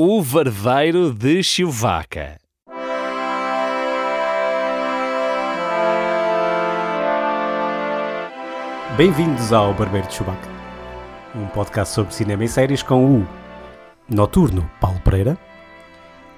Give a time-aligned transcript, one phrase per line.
[0.00, 2.38] O Varveiro de Chewbacca.
[8.96, 10.48] Bem-vindos ao Barbeiro de Chewbacca,
[11.34, 13.28] um podcast sobre cinema e séries com o
[14.08, 15.38] noturno Paulo Pereira,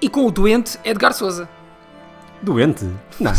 [0.01, 1.49] E com o doente Edgar Souza.
[2.41, 2.85] doente.
[3.19, 3.31] Não,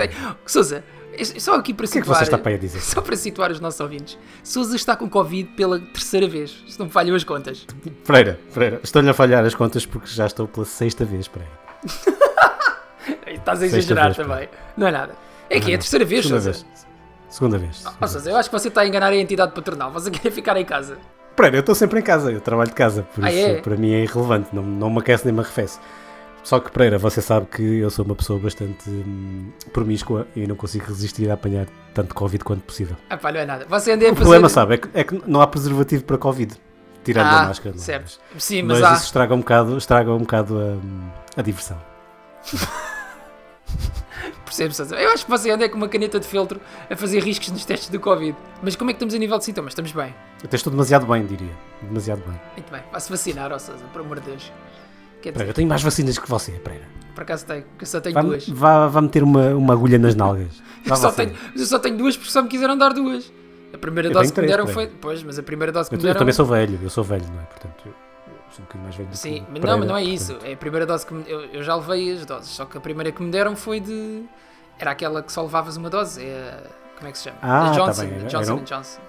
[0.46, 0.84] Souza,
[1.24, 2.18] só aqui para o que é que situar.
[2.18, 2.80] você está para dizer?
[2.82, 4.18] Só para situar os nossos ouvintes.
[4.42, 7.66] Souza está com Covid pela terceira vez, se não me falham as contas.
[8.06, 11.52] Pereira, Pereira, estou-lhe a falhar as contas porque já estou pela sexta vez, Pereira.
[13.26, 14.48] Estás a exagerar vez, também.
[14.76, 15.14] Não é nada.
[15.48, 16.64] É que é Não, a terceira vez, Segunda Souza.
[16.64, 16.86] vez.
[17.28, 17.84] Segunda vez.
[18.00, 19.90] Ó, Souza, eu acho que você está a enganar a entidade patronal.
[19.92, 20.98] Você quer ficar em casa.
[21.36, 23.60] Pereira, eu estou sempre em casa, eu trabalho de casa, por Ah, isso é?
[23.60, 25.78] para mim é irrelevante, não, não me aquece nem me arrefece.
[26.42, 30.56] Só que, Pereira, você sabe que eu sou uma pessoa bastante hum, promíscua e não
[30.56, 32.96] consigo resistir a apanhar tanto Covid quanto possível.
[33.10, 33.66] Ah pá, não é nada.
[33.68, 34.20] Você anda a O fazer...
[34.20, 36.54] problema, sabe, é que, é que não há preservativo para Covid,
[37.04, 37.74] tirando a Ah, máscara.
[37.74, 37.84] não é?
[37.84, 38.18] certo.
[38.38, 38.94] Sim, Mas, mas, há...
[38.94, 41.80] isso estraga um bocado, estraga um bocado a, a diversão.
[44.44, 44.94] Percebo.
[44.94, 47.88] Eu acho que você anda com uma caneta de feltro a fazer riscos nos testes
[47.88, 48.36] do Covid.
[48.62, 49.70] Mas como é que estamos a nível de sintomas?
[49.72, 50.12] Estamos bem.
[50.44, 51.52] Até estou demasiado bem, diria.
[51.82, 52.40] Demasiado bem.
[52.56, 52.82] Muito bem.
[52.90, 54.52] Vá-se vacinar, ó Sousa, por amor de Deus.
[55.22, 56.84] Quer dizer, eu tenho mais vacinas que você, Pereira.
[57.14, 58.48] por acaso tenho, eu só tenho Vá, duas.
[58.48, 60.62] vá, vá meter uma, uma agulha nas nalgas.
[60.86, 63.30] Eu só, tenho, eu só tenho duas porque só me quiseram dar duas.
[63.74, 64.86] A primeira Eu dose que me deram foi.
[64.86, 66.18] Pois, mas a primeira dose que Eu, me eu deram.
[66.18, 67.44] também sou velho, eu sou velho, não é?
[67.44, 70.02] Portanto, eu, eu sou um bocadinho mais velho do Sim, mas não, mas não é
[70.02, 70.38] isso.
[70.42, 72.80] É a primeira dose que me, eu, eu já levei as doses, só que a
[72.80, 74.24] primeira que me deram foi de.
[74.78, 76.22] Era aquela que só levavas uma dose.
[76.24, 76.62] É
[76.96, 77.36] como é que se chama?
[77.42, 78.02] Ah, a tá Johnson.
[78.04, 79.00] bem, era- Johnson era um- Johnson.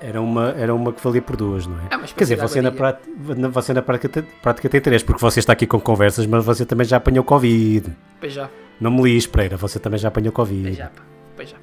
[0.00, 1.84] Era uma, era uma que valia por duas, não é?
[1.86, 3.08] Espécie Quer dizer, você na, prática,
[3.50, 6.66] você na prática, tem- prática tem três, porque você está aqui com conversas, mas você
[6.66, 7.90] também já apanhou Covid.
[8.20, 10.62] Pois já, Não me lixe, Pereira, você também já apanhou Covid.
[10.64, 10.90] pois já.
[11.34, 11.56] Pois já.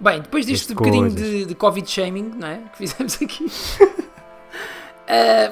[0.00, 2.60] Bem, depois deste Este bocadinho de, de Covid shaming, não é?
[2.72, 3.46] Que fizemos aqui.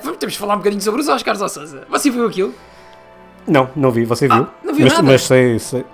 [0.02, 1.84] Vamos, temos de falar um bocadinho sobre os Oscars, ó Sousa.
[1.90, 2.54] Você viu aquilo?
[3.46, 4.36] Não, não vi, você viu?
[4.44, 5.06] Ah, não viu mas, nada?
[5.06, 5.84] mas sei, sei-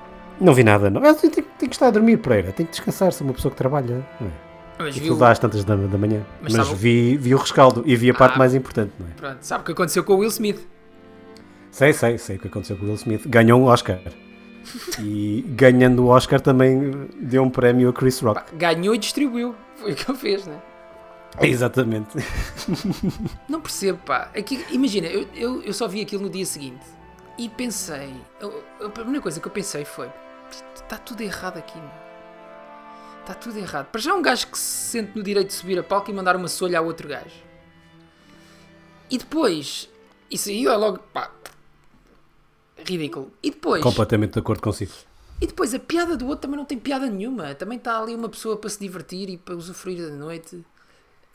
[0.40, 1.04] Não vi nada, não.
[1.04, 2.52] Eu tenho, tenho- tenho que estar a dormir, Pereira.
[2.52, 4.06] Tenho que descansar, sou uma pessoa que trabalha.
[4.20, 4.47] Não é?
[4.78, 5.16] Mas Aquilo viu.
[5.16, 6.24] dá às tantas da, da manhã.
[6.42, 8.38] Mas Mas, sabe- vi, vi o rescaldo e vi a parte Ah.
[8.38, 9.10] mais importante, não é?
[9.10, 10.60] Pronto, sabe o que aconteceu com o Will Smith?
[11.70, 13.26] Sei, sei, sei o que aconteceu com o Will Smith.
[13.26, 13.98] Ganhou um Oscar.
[15.00, 18.54] E ganhando o Oscar também deu um prémio a Chris Rock.
[18.54, 19.54] Ganhou e distribuiu.
[19.76, 20.60] Foi o que ele fez, né?
[21.40, 22.18] Exatamente.
[23.48, 24.28] Não percebo, pá.
[24.34, 26.84] É que, imagina, eu, eu, eu só vi aquilo no dia seguinte
[27.38, 28.12] e pensei.
[28.40, 30.08] eu- a primeira coisa que eu pensei foi:
[30.74, 32.07] está tudo errado aqui, meu.
[33.28, 33.90] Está tudo errado.
[33.90, 36.34] Para já, um gajo que se sente no direito de subir a palco e mandar
[36.34, 37.36] uma solha a outro gajo.
[39.10, 39.86] E depois,
[40.30, 41.30] isso aí é logo, pá,
[42.86, 43.30] ridículo.
[43.42, 44.92] E depois, Completamente de acordo consigo.
[45.42, 47.54] e depois a piada do outro também não tem piada nenhuma.
[47.54, 50.64] Também está ali uma pessoa para se divertir e para usufruir da noite.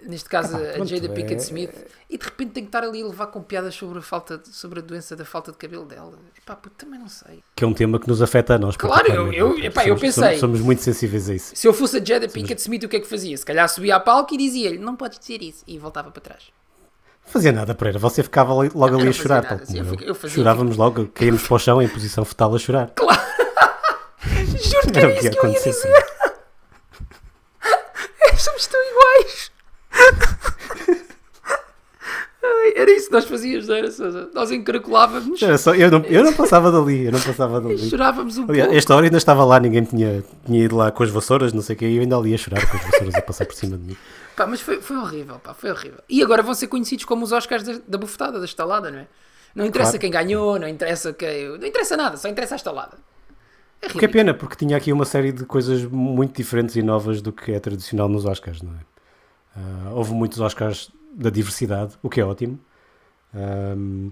[0.06, 1.72] Neste caso, Epá, a Jada é- Pinkett Smith.
[2.10, 4.50] E de repente tem que estar ali a levar com piadas sobre a, falta, de-
[4.50, 6.14] sobre a doença da falta de cabelo dela.
[6.38, 7.44] Epá, puto, também não sei.
[7.56, 8.76] Que é um tema que nos afeta a nós.
[8.76, 9.66] Claro, eu- eu- não é?
[9.68, 10.24] epá, eu Somos- pensei.
[10.24, 11.56] Somos, somos muito sensíveis a isso.
[11.56, 13.36] Se eu fosse a Jada Pinkett Smith, o que é que fazia?
[13.38, 15.64] Se calhar subia a palco e dizia-lhe: Não podes dizer isso.
[15.68, 16.44] E voltava para trás.
[17.26, 17.98] Fazia nada, Pereira.
[18.00, 19.42] Você ficava logo eu ali a chorar.
[19.44, 20.18] nada, tal sim, como eu eu.
[20.22, 22.92] eu Chorávamos logo, caímos para o chão em posição fetal a chorar.
[24.22, 26.06] Juro que Era era o que isso ia que eu ia dizer.
[28.38, 29.52] Somos tão iguais.
[32.46, 34.30] Ai, era isso que nós fazíamos, não era, Sousa?
[34.34, 37.06] Nós encaracolávamos, Era só- eu, não, eu não passava dali.
[37.06, 37.78] Eu não passava dali.
[37.90, 38.78] chorávamos um Aliás, pouco.
[38.78, 41.76] esta hora ainda estava lá, ninguém tinha, tinha ido lá com as vassouras, não sei
[41.76, 43.78] o que, e eu ainda ali a chorar com as vassouras a passar por cima
[43.78, 43.98] de mim.
[44.36, 46.00] Pá, mas foi, foi horrível, pá, foi horrível.
[46.10, 49.08] E agora vão ser conhecidos como os Oscars da, da bufetada, da estalada, não é?
[49.56, 50.02] Não interessa Claro.
[50.02, 51.48] quem ganhou, não interessa quem.
[51.58, 52.98] Não interessa nada, só interessa a estalada.
[53.82, 54.12] É O que é ridículo.
[54.14, 57.60] pena, porque tinha aqui uma série de coisas muito diferentes e novas do que é
[57.60, 58.93] tradicional nos Oscars, não é?
[59.56, 62.60] Ah, houve muitos Oscars da diversidade, o que é ótimo.
[63.34, 64.10] Ahm,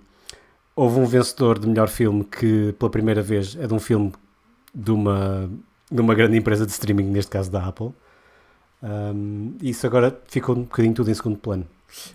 [0.75, 4.12] houve um vencedor de melhor filme que, pela primeira vez, é de um filme
[4.74, 5.50] de uma,
[5.91, 7.91] de uma grande empresa de streaming, neste caso da Apple.
[8.81, 11.68] Ahm, isso agora ficou um bocadinho tudo em segundo plano.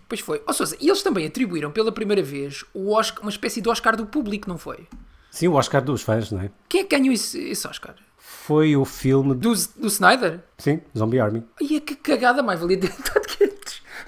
[0.08, 0.42] Pois foi.
[0.46, 3.96] Ou seja, e eles também atribuíram pela primeira vez o Oscar, uma espécie de Oscar
[3.96, 4.86] do público, não foi?
[5.30, 6.50] Sim, o Oscar dos fãs, não é?
[6.68, 7.94] Quem é que ganhou esse, esse Oscar?
[8.46, 9.52] Foi o filme do.
[9.76, 10.38] Do, Snyder?
[10.56, 11.42] Sim, Zombie Army.
[11.60, 12.78] Ai, é que cagada, mais valia.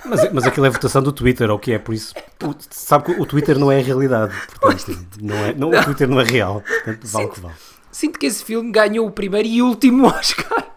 [0.05, 1.79] Mas, mas aquilo é votação do Twitter, ou o que é?
[1.79, 2.15] Por isso,
[2.45, 4.33] o- sabe que o Twitter não é a realidade.
[4.61, 6.61] Portanto, não é, não, o Twitter não é real.
[6.61, 7.55] Portanto, vale o que vale.
[7.91, 10.69] Sinto que esse filme ganhou o primeiro e último Oscar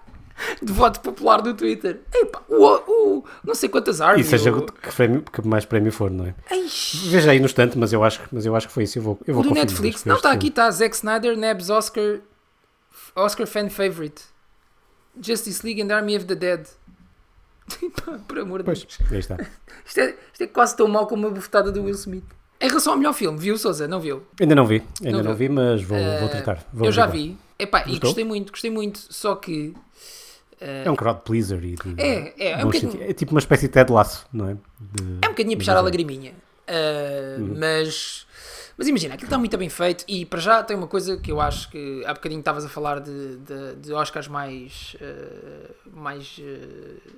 [0.59, 2.01] de voto popular do Twitter.
[2.11, 4.25] Epá, o, o não sei quantas armas.
[4.25, 6.33] E seja que, prémio, que mais prémio for, não é?
[6.49, 8.97] Eish, Veja aí no instante, mas eu acho, mas eu acho que foi isso.
[8.97, 10.03] Eu vou, eu vou do Netflix.
[10.03, 12.21] Não, está aqui, está Zack Snyder, Nebs Oscar,
[13.15, 14.21] Oscar Fan Favorite.
[15.21, 16.65] Justice League and Army of the Dead.
[18.27, 19.11] Por amor de Pois, Deus.
[19.11, 19.37] aí está.
[19.85, 22.23] Isto é, isto é quase tão mau como a bufetada do Will Smith.
[22.59, 23.87] Em relação ao melhor filme, viu, Souza?
[23.87, 24.23] Não viu?
[24.39, 26.63] Ainda não vi, ainda Não não, vi, mas vou, vou Eh, tratar.
[26.71, 27.35] Vou eu já vi.
[27.57, 28.99] Epá, e gostei muito, gostei muito.
[29.09, 29.73] Só que.
[30.59, 33.63] É um crowd pleaser e de- É, é, é um bocadinho- é tipo uma espécie
[33.67, 34.53] de Ted Laço, não é?
[34.79, 36.33] De- É um bocadinho a puxar a lagriminha.
[36.67, 38.27] Ah, Mas.
[38.81, 41.39] Mas imagina, aquilo está muito bem feito e para já tem uma coisa que eu
[41.39, 47.11] acho que há bocadinho estavas a falar de, de, de Oscars mais, ah, mais ah,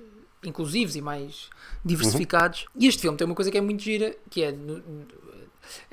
[0.44, 1.48] inclusivos e mais
[1.82, 2.66] diversificados.
[2.76, 5.06] E este filme tem uma coisa que é muito gira, que é no- no-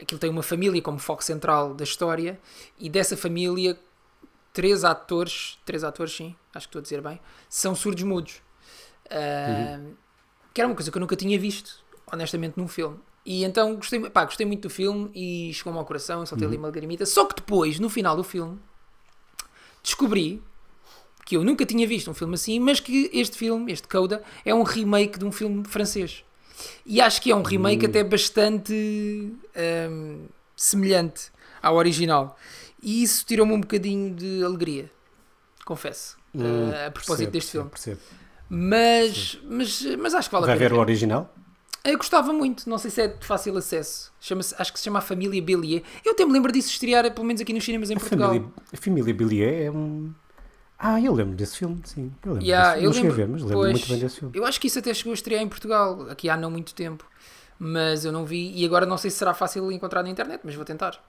[0.01, 2.37] aquilo tem uma família como foco central da história
[2.77, 3.79] e dessa família
[4.51, 8.41] três atores, três atores sim, acho que estou a dizer bem, são surdos mudos.
[9.09, 9.79] Ah,
[10.53, 11.81] Que era uma coisa que eu nunca tinha visto,
[12.11, 12.99] honestamente, num filme.
[13.25, 16.67] E então gostei, pá, gostei muito do filme e chegou-me ao coração, soltei ali uma
[16.67, 17.05] lagrimita.
[17.05, 18.57] Só que depois, no final do filme,
[19.83, 20.41] descobri
[21.25, 24.53] que eu nunca tinha visto um filme assim, mas que este filme, este Coda, é
[24.53, 26.23] um remake de um filme francês.
[26.85, 28.73] E acho que é um remake até bastante
[29.89, 30.25] hum,
[30.55, 31.31] semelhante
[31.61, 32.37] ao original.
[32.81, 34.91] E isso tirou-me um bocadinho de alegria,
[35.65, 37.69] confesso, Hum, eh, a propósito percebo, deste filme.
[37.69, 37.99] percebo.
[38.49, 40.69] Mas, mas, mas acho que vale Vai a pena.
[40.69, 41.33] ver o original?
[41.83, 44.11] Eu gostava muito, não sei se é de fácil acesso.
[44.19, 45.81] Chama-se- acho que se chama a Família Billier.
[46.05, 48.27] Eu até me lembro disso estrear, pelo menos aqui nos cinemas em A Portugal.
[48.29, 50.13] família, a família Billier é um.
[50.77, 52.11] Ah, eu lembro desse filme, sim.
[52.23, 53.99] Eu lembro Yeah, desse eu Não cheguei a lembro- ver, mas lembro pois, muito bem
[53.99, 54.37] desse filme.
[54.37, 57.05] Eu acho que isso até chegou a estrear em Portugal, aqui há não muito tempo.
[57.57, 60.55] Mas eu não vi e agora não sei se será fácil encontrar na internet, mas
[60.55, 60.99] vou tentar.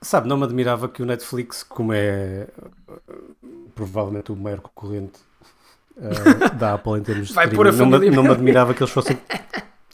[0.00, 2.46] Sabe, não me admirava que o Netflix, como é
[3.74, 5.18] provavelmente o maior concorrente
[5.96, 8.74] uh, da Apple em termos de Vai streaming, pôr a não, me, não me admirava
[8.74, 9.18] que eles fossem.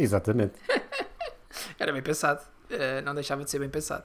[0.02, 0.54] Exatamente.
[1.78, 2.40] Era bem pensado.
[2.70, 4.04] Eh, não deixava de ser bem pensado.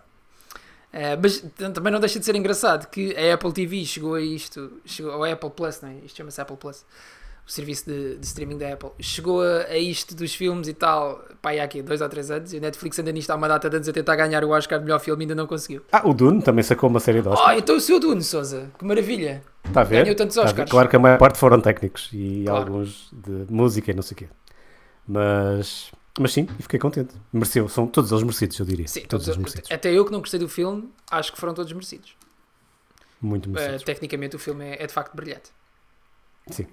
[0.91, 1.43] Eh, mas
[1.73, 5.23] também não deixa de ser engraçado que a Apple TV chegou a isto, chegou ao
[5.23, 5.95] Apple Plus, não é?
[6.05, 6.85] Isto chama-se Apple Plus,
[7.45, 11.21] o serviço de, de streaming da Apple, chegou a, a isto dos filmes e tal,
[11.41, 13.69] pá, há aqui dois ou três anos, e o Netflix anda nisto há uma data
[13.69, 15.81] de anos a tentar ganhar o Oscar de melhor filme e ainda não conseguiu.
[15.91, 17.49] Ah, o Dune também sacou uma série de Oscars.
[17.55, 19.43] Oh, então o seu Dune, Souza, que maravilha!
[19.65, 20.03] Está a ver?
[20.03, 20.61] ganhou tantos Está a ver?
[20.61, 20.71] Oscars.
[20.71, 22.61] Claro que a maior parte foram técnicos e Claro.
[22.61, 24.27] alguns de música e não sei o quê.
[25.07, 27.13] Mas, mas sim, e fiquei contente.
[27.31, 28.87] Mereceu, são todos eles merecidos, eu diria.
[28.87, 29.71] Sim, todos eles merecidos.
[29.71, 32.15] até eu que não gostei do filme, acho que foram todos merecidos.
[33.21, 33.83] Muito Eh, merecidos.
[33.83, 35.51] tecnicamente o filme é, é de facto brilhante.
[36.49, 36.67] Sim.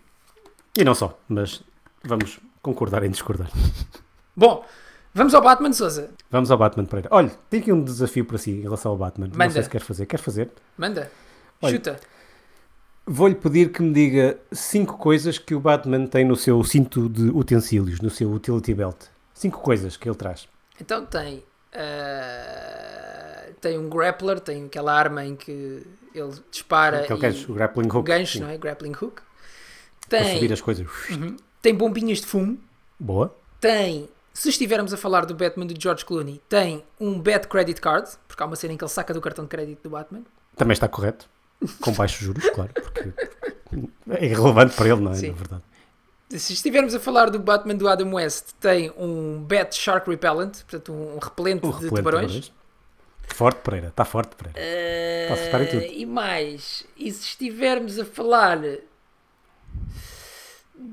[0.77, 1.63] E não só, mas
[2.03, 3.51] vamos concordar em discordar.
[4.37, 4.65] Bom,
[5.15, 6.11] vamos ao Batman, Souza.
[6.31, 7.09] Vamos ao Batman Pereira.
[7.13, 9.29] Olha, tem aqui um desafio para si em relação ao Batman.
[9.29, 9.53] Não Manda.
[9.53, 10.07] sei se quer fazer.
[10.07, 10.51] Quer fazer?
[10.77, 11.11] Manda,
[11.61, 12.01] Olha, chuta.
[13.07, 17.31] Vou-lhe pedir que me diga cinco coisas que o Batman tem no seu cinto de
[17.31, 18.97] utensílios, no seu utility belt.
[19.35, 20.49] Cinco coisas que ele traz.
[20.81, 21.43] Então tem.
[21.75, 25.83] ah, tem um grappler, tem aquela arma em que
[26.15, 27.97] ele dispara Aquele gancho, o grappling hook.
[27.97, 28.57] o gancho, sim, não é?
[28.59, 29.23] Grappling hook.
[30.09, 30.87] Para Tem, subir as coisas.
[31.11, 31.37] Uhum.
[31.61, 32.59] tem bombinhas de fumo.
[32.99, 33.35] Boa.
[33.61, 38.11] Tem, se estivermos a falar do Batman do George Clooney, tem um Bat Credit Card,
[38.29, 40.23] porque há uma cena em que ele saca do cartão de crédito do Batman.
[40.57, 41.29] Também está correto.
[41.81, 42.71] Com baixos juros, claro.
[42.75, 43.13] Porque
[44.11, 45.17] é irrelevante para ele, não é?
[45.17, 45.29] Sim.
[45.29, 45.63] Na verdade.
[46.31, 50.93] Se estivermos a falar do Batman do Adam West, tem um Bat Shark Repellent, portanto
[50.93, 52.53] um repelente O de repelente tubarões.
[53.29, 53.89] Forte Pereira.
[53.89, 54.59] Está forte Pereira.
[54.59, 55.83] Está a acertar em tudo.
[55.83, 58.59] Eh, E mais, e se estivermos a falar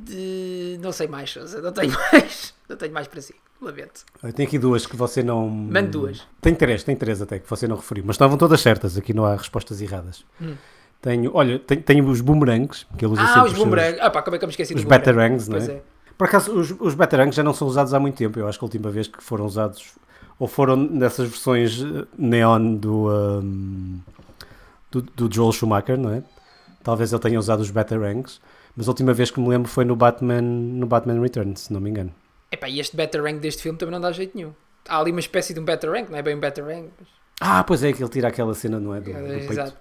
[0.05, 0.77] de.
[0.81, 2.53] Não sei mais, Sousa, não tenho mais.
[2.67, 3.35] Não tenho mais para si.
[3.61, 4.05] Lamento.
[4.23, 5.49] Eu tenho aqui duas que você não.
[5.49, 6.25] Mande duas.
[6.41, 9.25] Tem três, tem três até que você não referiu, mas estavam todas certas, aqui não
[9.25, 10.23] há respostas erradas.
[10.41, 10.55] Hum.
[11.01, 13.99] Tenho, olha, tenho, tenho os boomerangs, que ele usa Ah, os seus- boomerangs.
[14.01, 15.65] Ah, pá, como é que eu me esqueci Os batarangs, não é?
[15.65, 15.81] é.
[16.17, 18.37] Por acaso, os, os batarangs já não são usados há muito tempo.
[18.39, 19.93] Eu acho que a última vez que foram usados,
[20.37, 23.99] ou foram nessas versões eh, neon do, ahm,
[24.91, 26.23] do, do Joel Schumacher, não é?
[26.83, 28.39] Talvez ele tenha usado os batarangs,
[28.79, 31.81] mas a última vez que me lembro foi no Batman, no Batman Returns, se não
[31.81, 32.15] me engano.
[32.49, 34.53] Epá, e este Batarang deste filme também não dá jeito nenhum.
[34.87, 37.07] Há ali uma espécie de um Batarang, não é bem um Batarang, mas...
[37.41, 39.01] Ah, pois é, que ele tira aquela cena, não é?
[39.01, 39.51] Do, do É, peito.
[39.51, 39.73] exato.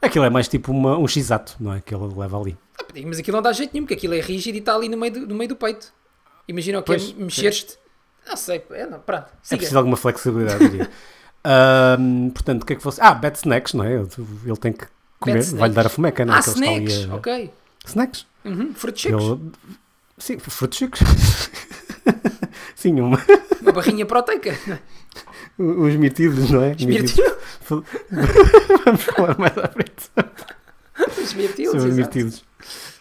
[0.00, 1.80] Aquilo é mais tipo uma, um x-ato, não é?
[1.82, 2.56] Que ele leva ali.
[2.80, 4.96] Ah, mas aquilo não dá jeito nenhum, porque aquilo é rígido e está ali no
[4.96, 5.92] meio do, no meio do peito.
[6.48, 7.76] Imagina o que é Pois, mexer-te.
[8.26, 9.56] Não sei, é, não, pronto, É siga.
[9.58, 10.90] preciso alguma flexibilidade, diria.
[11.44, 13.00] Ahm, portanto, o que é que fosse?
[13.00, 13.94] Ah, Bat Snacks, não é?
[13.94, 14.86] Ele tem que
[15.20, 16.36] comer, vai-lhe dar a fomeca, não é?
[16.36, 17.50] Ah, ali snacks, a- ok.
[17.90, 18.26] Snacks.
[18.44, 19.24] Uhum, frutos secos.
[19.24, 19.40] Ele...
[20.18, 21.00] Sim, frutos secos.
[22.74, 23.18] Sim, uma...
[23.60, 24.56] Uma barrinha proteica.
[25.58, 26.72] os mirtilos, não é?
[26.72, 27.26] Os mirtilos.
[28.84, 30.10] Vamos falar mais à frente
[31.22, 32.44] Os mirtilos, sobre mirtilos.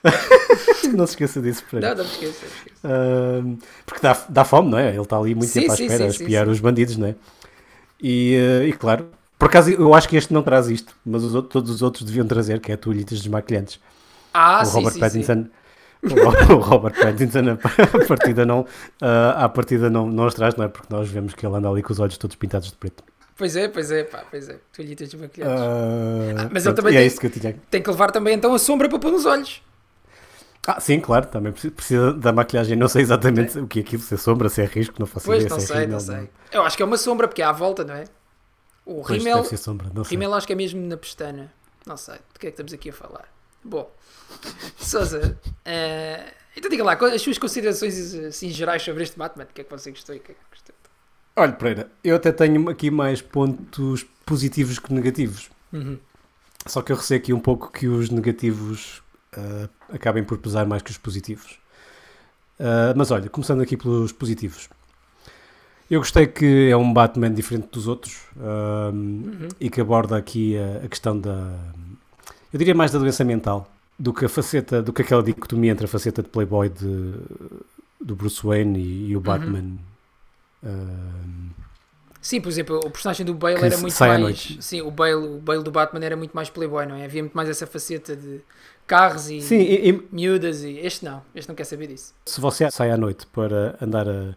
[0.93, 1.95] não se esqueça disso, Pereira.
[1.95, 2.45] Não, não me esqueça.
[2.83, 4.89] Ahm, porque dá, dá fome, não é?
[4.89, 6.51] Ele está ali muito Sim, tempo à espera sim, a espiar sim.
[6.51, 7.15] os bandidos, não é?
[8.01, 11.33] E, eh, e claro, por acaso eu acho que este não traz isto, mas os
[11.35, 13.79] outros- todos os outros deviam trazer, que é toalhitas desmaquilhantes.
[14.39, 15.47] Ah, o sim, Robert sim, Pattinson.
[16.03, 17.39] o o Robert Pattinson
[18.03, 18.65] a partida não,
[19.01, 20.67] ah, à partida não, não os traz, não é?
[20.67, 23.03] Porque nós vemos que ele anda ali com os olhos todos pintados de preto.
[23.35, 24.57] Pois é, pois é, pá, pois é.
[24.75, 25.59] Toalhitas maquilhadas.
[25.61, 27.55] Ah, mas ele pronto, também e é tem- isso que eu tinha.
[27.69, 29.61] Tem que levar também então a sombra para pôr nos olhos.
[30.65, 32.75] Ah, sim, claro, também preci- precisa da maquilhagem.
[32.75, 35.25] Não sei exatamente o que é aquilo, se é sombra, se é risco, não faço
[35.25, 35.49] Pois, ideia.
[35.49, 36.29] não se é sei, rímel, não sei.
[36.51, 38.03] Eu acho que é uma sombra, porque é à volta, não é?
[38.85, 40.11] O Pois, rímel, sombra, não sei.
[40.17, 41.51] rímel acho que é mesmo na pestana.
[41.85, 43.25] Não sei, do que é que estamos aqui a falar?
[43.67, 43.91] Bom,
[44.77, 49.61] Sousa, eh, então diga lá, as suas considerações assim, gerais sobre este Batman, o que
[49.61, 50.75] é que você gostou e o que é que gostou?
[51.35, 55.49] Olha, Pereira, eu até tenho aqui mais pontos positivos que negativos.
[55.71, 55.99] Uhum.
[56.65, 60.81] Só que eu receio aqui um pouco que os negativos ah, acabem por pesar mais
[60.81, 61.59] que os positivos.
[62.59, 64.67] Ah, mas olha, começando aqui pelos positivos.
[65.89, 69.47] Eu gostei que é um Batman diferente dos outros ah, Uhum.
[69.59, 71.55] e que aborda aqui a, a questão da.
[72.53, 75.85] Eu diria mais da doença mental do que a faceta, do que aquela dicotomia entre
[75.85, 77.13] a faceta de Playboy de,
[77.99, 79.77] do Bruce Wayne e, e o Batman.
[80.63, 80.67] ah,
[82.21, 84.57] Sim, por exemplo, o personagem do Bale era muito mais.
[84.59, 87.05] Sim, o Bale, o Bale do Batman era muito mais playboy, não é?
[87.05, 88.41] Havia muito mais essa faceta de
[88.85, 90.77] carros e sim, e- e, miúdas e.
[90.79, 92.13] Este não, este não quer saber disso.
[92.25, 94.29] se você sai à noite para andar a,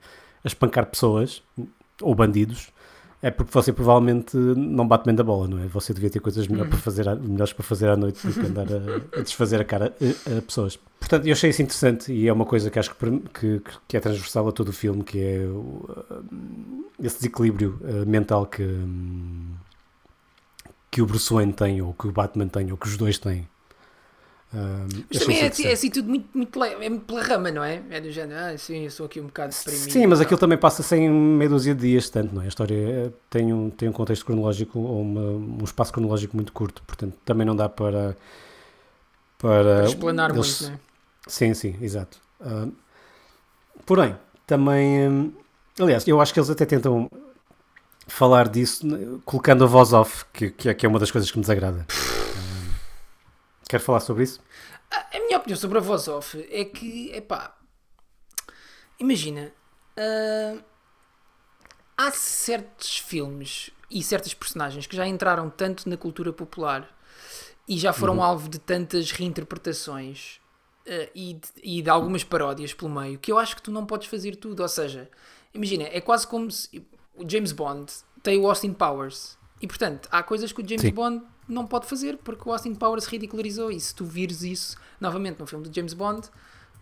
[0.44, 1.42] a espancar pessoas
[2.00, 2.68] ou bandidos,
[3.22, 5.66] é porque você provavelmente não bate bem da bola, não é?
[5.66, 6.70] Você devia ter coisas melhor Uhum.
[6.70, 9.94] para fazer melhores para fazer à noite do que andar a, a desfazer a cara
[10.00, 10.78] a, a pessoas.
[10.98, 14.00] Portanto, eu achei isso interessante e é uma coisa que acho que, que, que é
[14.00, 19.54] transversal a todo o filme, que é o, uh, esse desequilíbrio uh, mental que, hum,
[20.90, 23.46] que o Bruce Wayne tem, ou que o Batman tem, ou que os dois têm.
[24.52, 25.68] Um, Mas também é, interessante.
[25.68, 27.82] é assim tudo muito, muito, é muito pela rama, não é?
[27.88, 29.92] É do género, ah, sim, eu sou aqui um bocado deprimido.
[29.92, 32.46] Sim, mas aquilo também passa sem meia dúzia de dias, tanto, não é?
[32.46, 36.52] A história eh, tem um, tem um contexto cronológico ou uma- um espaço cronológico muito
[36.52, 38.16] curto, portanto também não dá para.
[39.38, 40.80] Para, Para explanar eles- muito, não é?
[41.28, 42.18] Sim, sim, exato.
[42.40, 42.66] Ah,
[43.86, 44.16] porém,
[44.46, 45.08] também.
[45.08, 45.32] hum,
[45.78, 47.08] aliás, eu acho que eles até tentam
[48.08, 48.84] falar disso
[49.24, 51.86] colocando a voz off, que, que, é, que é uma das coisas que me desagrada.
[53.70, 54.40] Quer falar sobre isso?
[54.90, 57.56] A a minha opinião sobre a voz off é que, epá,
[58.98, 59.52] imagina,
[59.96, 60.58] ah,
[61.96, 66.88] há certos filmes e certas personagens que já entraram tanto na cultura popular
[67.68, 68.22] e já foram Uhum.
[68.24, 70.40] alvo de tantas reinterpretações
[70.88, 73.86] ah, e, de, e de algumas paródias pelo meio que eu acho que tu não
[73.86, 74.60] podes fazer tudo.
[74.64, 75.08] Ou seja,
[75.54, 76.84] imagina, é quase como se
[77.14, 80.92] o James Bond tem o Austin Powers e portanto há coisas que o James Sim.
[80.92, 85.38] Bond não pode fazer porque o Austin Powers ridicularizou e se tu vires isso novamente
[85.38, 86.28] num filme do James Bond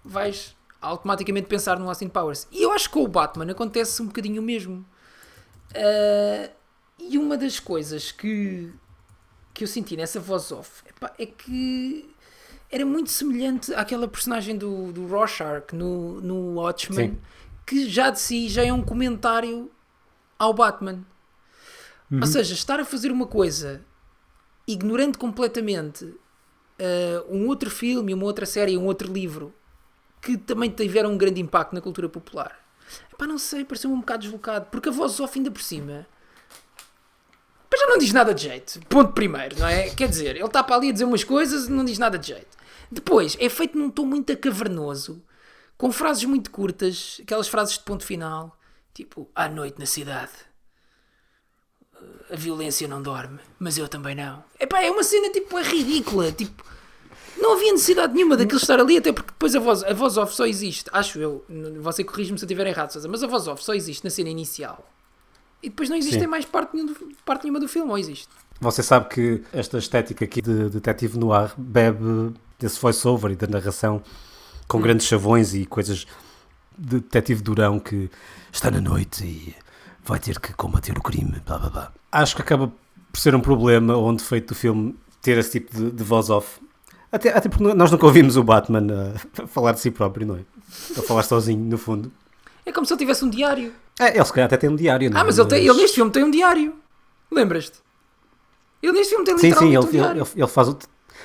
[0.05, 2.47] vais automaticamente pensar no Austin Powers.
[2.51, 4.85] E eu acho que com o Batman acontece um bocadinho o mesmo.
[5.75, 6.51] Ah,
[6.99, 8.73] e uma das coisas que
[9.55, 12.09] que eu senti nessa voz off epá, é que
[12.71, 17.19] era muito semelhante àquela personagem do, do Rorschach no, no Watchmen Sim.
[17.67, 19.69] que já de si já é um comentário
[20.39, 21.05] ao Batman.
[22.11, 23.85] Ou seja, estar a fazer uma coisa
[24.69, 26.15] ignorando completamente
[26.79, 29.53] ah, um outro filme, uma outra série, um outro livro
[30.21, 32.57] que também tiveram um grande impacto na cultura popular.
[33.13, 36.07] Epá, não sei, pareceu-me um bocado deslocado, porque a voz off ainda por cima
[37.69, 38.81] pá, já não diz nada de jeito.
[38.87, 39.91] Ponto primeiro, não é?
[39.91, 42.29] Quer dizer, ele está para ali a dizer umas coisas e não diz nada de
[42.29, 42.57] jeito.
[42.91, 45.23] Depois, é feito num tom muito acavernoso,
[45.77, 48.59] com frases muito curtas, aquelas frases de ponto final,
[48.95, 50.48] tipo, à noite na cidade
[52.31, 54.45] a violência não dorme, mas eu também não.
[54.59, 56.65] Epá, é uma cena tipo é ridícula, tipo
[57.41, 60.35] não havia necessidade nenhuma daquilo estar ali, até porque depois a voz, a voz off
[60.35, 61.45] só existe, acho eu,
[61.81, 64.29] você corrige-me se eu estiver errado, Sousa, mas a voz off só existe na cena
[64.29, 64.85] inicial.
[65.63, 66.27] E depois não existe Sim.
[66.27, 66.95] mais parte, nenhum
[67.25, 68.29] parte nenhuma do filme, ou existe?
[68.61, 74.03] Você sabe que esta estética aqui de detetive noir bebe desse voice-over e da narração
[74.67, 76.07] com grandes chavões e coisas
[76.77, 78.11] de detetive durão que
[78.53, 79.55] está na noite e
[80.09, 81.93] vai ter que combater o crime, blá blá blá.
[82.11, 82.73] Acho que acaba
[83.13, 86.31] por ser um problema ou um defeito do filme ter esse tipo de, de voz
[86.31, 86.61] off.
[87.11, 88.87] Até, até porque nós nunca ouvimos o Batman
[89.39, 90.41] a, a falar de si próprio, não é?
[90.99, 92.13] A falar sozinho, no fundo.
[92.67, 93.73] É como se ele tivesse um diário.
[93.99, 95.21] É, ele se calhar até tem um diário, não é?
[95.21, 96.75] Ah, mas ele, tem, ele neste filme tem um diário.
[97.31, 97.79] Lembras-te?
[98.83, 100.23] Ele neste filme tem Sim, sim, literalmente ele, um diário.
[100.23, 100.79] ele- ele faz o.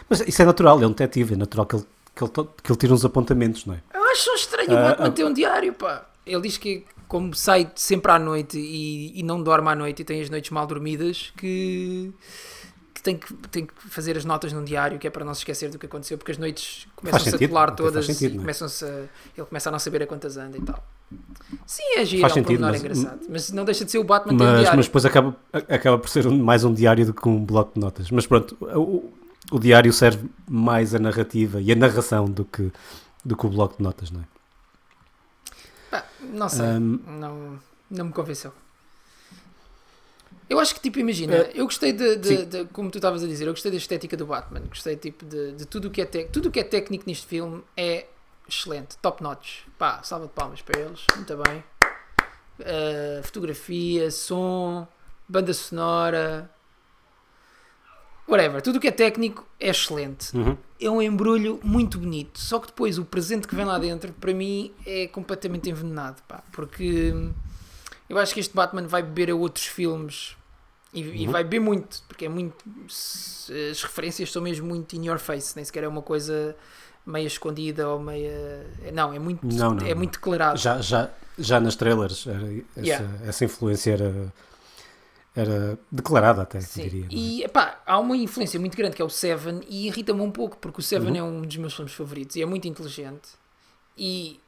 [0.09, 1.85] Mas isso é natural, ele é um detetive, é natural que ele,
[2.15, 3.79] que ele, to- que ele tire uns apontamentos, não é?
[3.93, 5.11] Eu acho só estranho o Ah, Batman ah.
[5.11, 6.05] ter um diário, pá.
[6.25, 10.03] Ele diz que como sai sempre à noite e, e não dorme à noite e
[10.03, 12.11] tem as noites mal dormidas, que,
[12.91, 15.41] que, tem, que tem que fazer as notas num diário, que é para não se
[15.41, 18.39] esquecer do que aconteceu, porque as noites começam-se a colar todas sentido, e é?
[18.39, 18.87] começam-se a,
[19.37, 20.83] ele começa a não saber a quantas anda e tal.
[21.67, 23.19] Sim, é giro, Faz é um sentido, mas- engraçado.
[23.29, 24.77] Mas não deixa de ser o Batman ter um Mas, diário.
[24.77, 28.09] mas depois acaba, acaba por ser mais um diário do que um bloco de notas.
[28.09, 29.13] Mas pronto, o,
[29.51, 32.71] o diário serve mais a narrativa e a narração do que,
[33.23, 34.32] do que o bloco de notas, não é?
[36.31, 36.65] Não sei.
[36.65, 38.53] Um, Não, não me convenceu.
[40.49, 43.27] Eu acho que, tipo, imagina, É, eu gostei de, de- de- como tu estavas a
[43.27, 46.05] dizer, eu gostei da estética do Batman, gostei, tipo, de, de tudo o que é
[46.05, 48.05] tec- tudo o que é técnico neste filme é
[48.47, 49.61] excelente, top notch.
[49.77, 51.63] Pá, salva de palmas para eles, muito bem.
[52.59, 54.87] Uh, fotografia, som,
[55.27, 56.49] banda sonora,
[58.27, 60.57] whatever, tudo o que é técnico é excelente uhum.
[60.79, 62.39] é um embrulho muito bonito.
[62.39, 66.21] Só que depois o presente que vem lá dentro, para mim, é completamente envenenado.
[66.27, 67.33] Pá, porque hum,
[68.09, 70.35] eu acho que este Batman vai beber a outros filmes
[70.93, 71.31] e, e Uhum.
[71.31, 72.55] vai beber muito, porque é muito.
[72.87, 76.55] As referências são mesmo muito in your face, nem sequer é uma coisa
[77.05, 78.65] meia escondida ou meia.
[78.93, 79.97] Não, é muito, Não, não, é não.
[79.97, 80.57] muito declarado.
[80.59, 83.07] Já, já, já nas trailers essa, Yeah.
[83.25, 84.33] essa influência era,
[85.35, 86.83] era declarada até, Sim.
[86.83, 87.05] diria.
[87.05, 87.07] é?
[87.09, 90.57] E epá, há uma influência muito grande que é o Seven e irrita-me um pouco
[90.57, 91.17] porque o Seven Uhum.
[91.17, 93.29] é um dos meus filmes favoritos e é muito inteligente.
[93.97, 94.39] E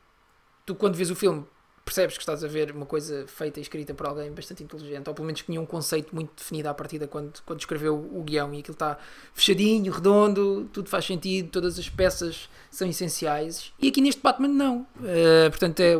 [0.65, 1.43] tu, quando vês o filme,
[1.83, 5.13] percebes que estás a ver uma coisa feita e escrita por alguém bastante inteligente, ou
[5.13, 8.51] pelo menos que tinha um conceito muito definido à partida quando, quando escreveu o guião
[8.55, 8.97] e aquilo está
[9.35, 13.71] fechadinho, redondo, tudo faz sentido, todas as peças são essenciais.
[13.79, 14.87] E aqui neste Batman, não.
[15.03, 15.93] Eh, portanto, é.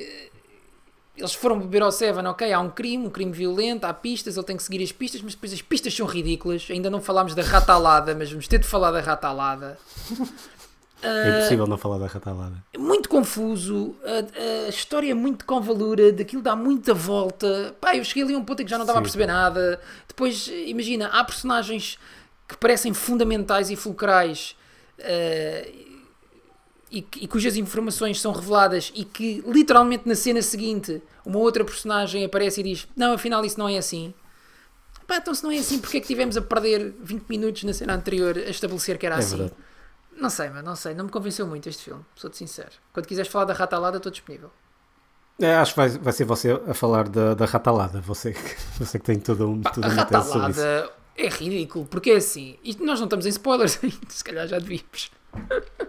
[0.00, 0.29] eh,
[1.16, 4.46] eles foram beber ao Seven, ok, há um crime, um crime violento, há pistas, ele
[4.46, 6.66] tem que seguir as pistas, mas depois as pistas são ridículas.
[6.70, 9.78] Ainda não falámos da rata alada, mas vamos ter de falar da rata alada.
[11.02, 12.62] É impossível não falar da ratalada.
[12.72, 17.74] É muito confuso, a, a história é muito convalura, daquilo dá muita volta.
[17.80, 19.04] Pá, eu cheguei ali a um ponto em que já não estava a Sim.
[19.04, 19.80] perceber nada.
[20.06, 21.98] Depois, imagina, há personagens
[22.46, 24.54] que parecem fundamentais e fulcrais
[24.98, 25.72] eh,
[26.90, 31.64] e, que- e cujas informações são reveladas e que literalmente na cena seguinte uma outra
[31.64, 34.12] personagem aparece e diz: Não, afinal isso não é assim.
[35.06, 37.72] Pá, então se não é assim, porque é que tivemos a perder 20 minutos na
[37.72, 39.38] cena anterior a estabelecer que era É assim?
[39.38, 39.54] verdade.
[40.16, 42.70] Não sei, mas não sei, não me convenceu muito este filme, sou-te sincero.
[42.92, 44.50] Quando quiseres falar da rata alada, estou disponível.
[45.40, 48.00] É, acho que vai, vai ser você a falar da, da ratalada.
[48.02, 50.60] Você, que- você que tem toda, um, toda a uma tese sobre isso.
[50.60, 54.46] alada é ridículo, porque é assim, isto, nós não estamos em spoilers ainda, se calhar
[54.46, 55.10] já devíamos.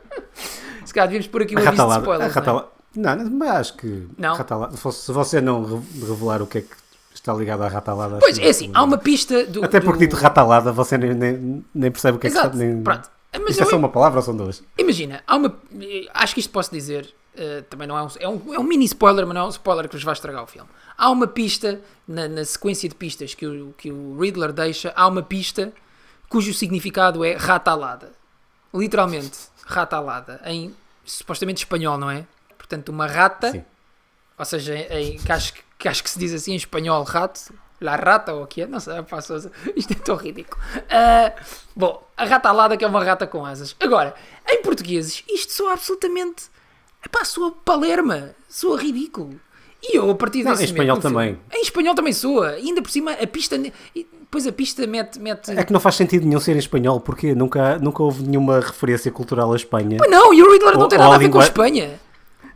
[0.86, 2.02] se calhar devíamos pôr aqui um aviso de ratalada.
[2.02, 2.34] Spoilers.
[2.36, 2.46] não é?
[2.46, 4.08] ratalada não, mas acho que.
[4.18, 4.36] Não?
[4.36, 6.76] ratalada- se você não re- revelar o que é que
[7.14, 8.18] está ligado à ratalada.
[8.20, 9.64] Pois, é assim, há uma pista do.
[9.64, 12.56] Até do- porque dito ratalada, você nem, nem, nem percebe o que é que Exato,
[12.56, 12.66] está.
[12.66, 12.82] Nem...
[12.84, 13.10] pronto.
[13.34, 14.62] Mas Isto é eu- só uma palavra ou são duas?
[14.78, 15.56] Imagina, há uma.
[16.14, 17.14] Acho que isto posso dizer.
[17.34, 18.54] eh, também não é um, é um.
[18.56, 20.68] É um mini spoiler, mas não é um spoiler que vos vai estragar o filme.
[20.98, 25.08] Há uma pista, na, na sequência de pistas que o, que o Riddler deixa, há
[25.08, 25.72] uma pista
[26.28, 28.12] cujo significado é rata alada.
[28.74, 29.38] Literalmente,
[29.72, 30.42] rata alada.
[30.46, 32.26] Em supostamente espanhol, não é?
[32.58, 33.64] Portanto, uma rata, Sim.
[34.38, 37.96] ou seja, em, que, acho, que- acho que se diz assim em espanhol, rato, la
[37.96, 40.62] rata ou o que é, não sei, Sousa, isto é tão ridículo.
[40.90, 41.34] Ah,
[41.76, 43.76] bom, a rata alada que é uma rata com asas.
[43.80, 44.14] Agora,
[44.48, 46.44] em portugueses, isto soa absolutamente,
[47.04, 49.40] epá, soa palerma, soa ridículo.
[49.84, 51.40] E eu, a partir Não, desse em espanhol momento, também.
[51.54, 52.58] em espanhol também soa.
[52.60, 53.58] E ainda por cima, a pista,
[53.96, 55.20] depois a pista mete...
[55.20, 58.60] mete É que não faz sentido nenhum ser em espanhol, porque nunca, nunca houve nenhuma
[58.60, 59.98] referência cultural à Espanha.
[59.98, 62.00] Pois não, e o Riddler não tem nada a ver com a língua- Espanha.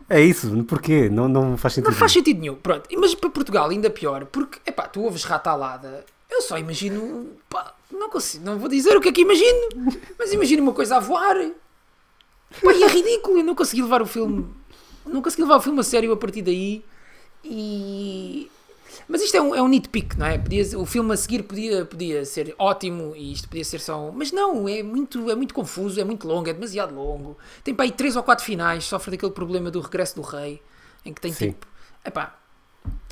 [0.07, 1.09] É isso, porquê?
[1.09, 2.23] Não, não faz sentido Não faz nenhum.
[2.25, 2.55] sentido nenhum.
[2.55, 7.29] Pronto, mas para Portugal ainda pior, porque, epá, tu ouves rata alada, eu só imagino,
[7.49, 9.67] pá, não consigo, não vou dizer o que é que imagino,
[10.19, 11.35] mas imagino uma coisa a voar.
[12.63, 14.45] Pá, e é ridículo, eu não consegui levar o filme,
[15.07, 16.85] não consegui levar o filme a sério a partir daí
[17.45, 18.51] e...
[19.07, 20.37] Mas isto é um, é um nitpick, não é?
[20.37, 24.11] Podia, o filme a seguir podia, podia ser ótimo e isto podia ser só um...
[24.11, 27.37] Mas não, é muito, é muito confuso, é muito longo, é demasiado longo.
[27.63, 30.61] Tem para aí três ou quatro finais, sofre daquele problema do regresso do rei,
[31.05, 31.49] em que tem Sim.
[31.49, 31.67] tipo...
[32.03, 32.39] Epá,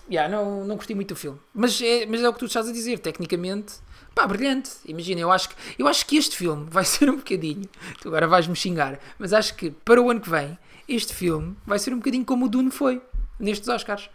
[0.09, 1.39] yeah, não, não curti muito do filme.
[1.53, 3.75] Mas é, mas é o que tu estás a dizer, tecnicamente...
[4.15, 4.71] Pá, brilhante.
[4.85, 7.67] Imagina, eu acho, que, eu acho que este filme vai ser um bocadinho...
[8.01, 8.99] Tu agora vais-me xingar.
[9.19, 12.45] Mas acho que para o ano que vem, este filme vai ser um bocadinho como
[12.45, 13.01] o Dune foi,
[13.39, 14.09] nestes Oscars.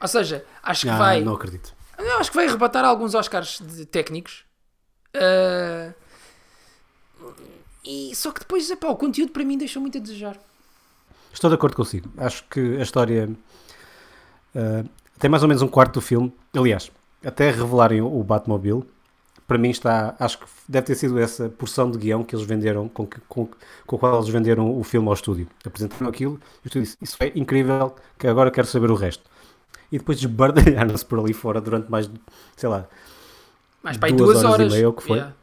[0.00, 1.20] Ou seja, acho que Ah, vai...
[1.22, 1.74] Não acredito.
[1.98, 4.44] Eu acho que vai arrebatar alguns Oscars de técnicos.
[5.14, 5.92] Ah,
[7.84, 10.38] e só que depois, epá, o conteúdo para mim deixou muito a desejar.
[11.32, 12.10] Estou de acordo consigo.
[12.16, 13.30] Acho que a história
[14.54, 14.84] ah,
[15.18, 16.32] tem mais ou menos um quarto do filme.
[16.54, 16.90] Aliás,
[17.24, 18.84] até revelarem o o Batmobile,
[19.46, 20.14] para mim está.
[20.18, 23.48] Acho que deve ter sido essa porção de guião que eles venderam, com, que- com,
[23.86, 25.48] com a qual eles venderam o filme ao estúdio.
[25.64, 29.29] Apresentaram aquilo e o estúdio disse: Isso é incrível, que agora quero saber o resto.
[29.92, 32.08] E depois desbardalharam-se por ali fora durante mais,
[32.56, 32.86] sei lá,
[33.82, 34.72] Mais Duas duas, horas e horas.
[34.72, 35.16] meia, ou o que foi?
[35.16, 35.34] Yeah.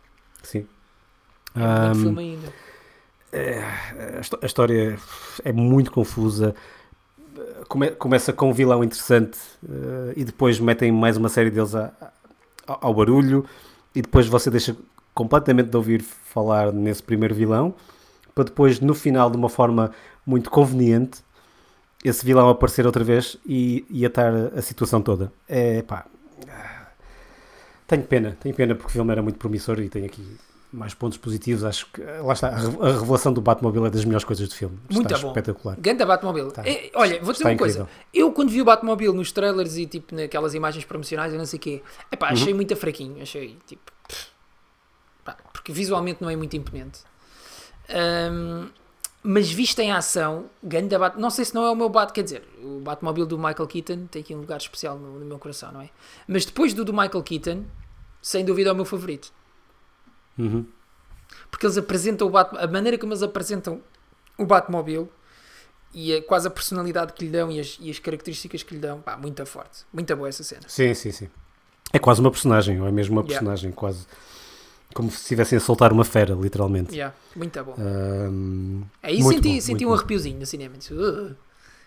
[0.44, 0.66] sim.
[1.56, 2.54] É Ahm, filme ainda.
[4.18, 4.98] a histó- a história
[5.44, 6.56] é muito confusa.
[7.68, 9.38] Come- começa com um vilão interessante
[9.68, 11.92] eh, e depois metem mais uma série deles a-
[12.68, 13.46] a- ao barulho
[13.94, 14.76] e depois você deixa
[15.14, 17.74] completamente de ouvir falar nesse primeiro vilão
[18.34, 19.92] para depois, no final, de uma forma
[20.26, 21.22] muito conveniente,
[22.04, 25.32] esse vilão aparecer outra vez e, e atar a situação toda.
[25.48, 26.06] É pá.
[27.88, 30.22] Tenho pena, tenho pena porque o filme era muito promissor e tem aqui
[30.74, 31.64] mais pontos positivos.
[31.64, 34.54] Acho que lá está, a re- a revelação do Batmobile é das melhores coisas do
[34.54, 34.78] filme.
[34.92, 35.30] Muito está bom.
[35.30, 35.78] espetacular.
[35.80, 36.52] Ganda Batmobile.
[36.52, 36.64] Tá.
[36.68, 37.80] É, olha, vou dizer Está uma coisa.
[37.84, 38.04] incrível.
[38.14, 41.58] Eu, quando vi o Batmobile nos trailers e tipo naquelas imagens promocionais e não sei
[41.58, 41.82] o quê,
[42.12, 42.58] epá, achei Uhum.
[42.58, 43.22] muito fraquinho.
[43.22, 43.90] Achei tipo.
[45.24, 47.00] pá, porque visualmente não é muito imponente.
[47.90, 48.68] Ahm,
[49.30, 51.20] mas visto em ação, Ganda Bat.
[51.20, 54.08] Não sei se não é o meu Bat, quer dizer, o Batmobile do Michael Keaton
[54.08, 55.90] tem aqui um lugar especial no, no meu coração, não é?
[56.26, 57.66] Mas depois do do Michael Keaton,
[58.22, 59.34] sem dúvida é o meu favorito.
[60.38, 60.66] Uhum.
[61.52, 63.82] porque eles apresentam o Batman, a maneira como eles apresentam
[64.38, 65.10] o Batmobile
[65.94, 68.80] e a, quase a personalidade que lhe dão e as, e as características que lhe
[68.80, 70.62] dão, pá, muito forte, muito boa essa cena.
[70.68, 71.30] Sim, sim, sim.
[71.92, 73.40] É quase uma personagem, ou é mesmo uma Yeah.
[73.40, 74.06] personagem, quase
[74.98, 76.92] como se estivessem a soltar uma fera, literalmente.
[76.96, 77.76] Yeah, muito bom.
[77.78, 79.94] Ahm, Aí muito senti, bom, senti um bom.
[79.96, 80.76] arrepiozinho no cinema.
[80.76, 81.36] Disse, "Uh,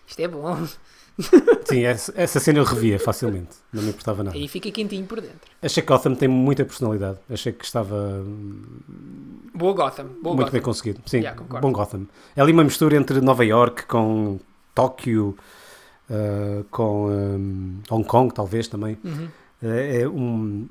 [0.07, 0.65] isto é bom.
[1.67, 4.35] sim, essa, essa cena eu revia facilmente, não me importava nada.
[4.37, 5.51] Aí fica quentinho por dentro.
[5.61, 8.23] Achei que Gotham tem muita personalidade, achei que estava
[9.53, 10.05] Boa Gotham.
[10.05, 10.51] Boa muito Gotham.
[10.53, 11.01] bem conseguido.
[11.05, 12.07] Sim, Yeah, bom Gotham.
[12.33, 14.39] É ali uma mistura entre Nova York com
[14.73, 15.35] Tóquio,
[16.09, 18.97] ah, com hum, Hong Kong, talvez também.
[19.03, 19.27] Uhum.
[19.61, 20.67] É, é um.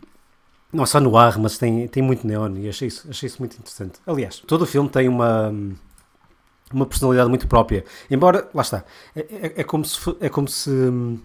[0.72, 3.38] Não é só no ar, mas tem, tem muito neon e achei isso, achei isso
[3.40, 3.98] muito interessante.
[4.06, 5.52] Aliás, todo o filme tem uma,
[6.72, 7.84] uma personalidade muito própria.
[8.10, 8.84] Embora, lá está,
[9.16, 9.98] é, é- é como se.
[10.20, 11.18] É como se hum,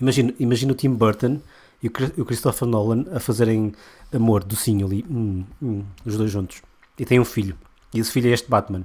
[0.00, 1.40] imagina, o Tim Burton
[1.82, 3.72] e o, Chris- o Christopher Nolan a fazerem
[4.12, 6.60] amor docinho ali, hum, hum, os dois juntos.
[6.98, 7.56] E tem um filho.
[7.92, 8.82] E esse filho é este Batman.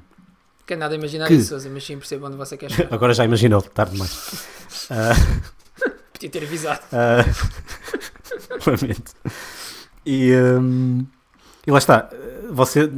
[0.66, 2.94] Quer nada imaginar Que- isso, mas sim percebo onde você quer chegar.
[2.94, 4.48] Agora já imaginou, tarde demais.
[4.92, 5.14] Ah,
[6.20, 6.82] Podia ter avisado.
[6.92, 7.24] Ah,
[8.66, 9.12] lamento.
[10.06, 11.06] E, hum,
[11.66, 12.10] e lá está,
[12.52, 12.90] você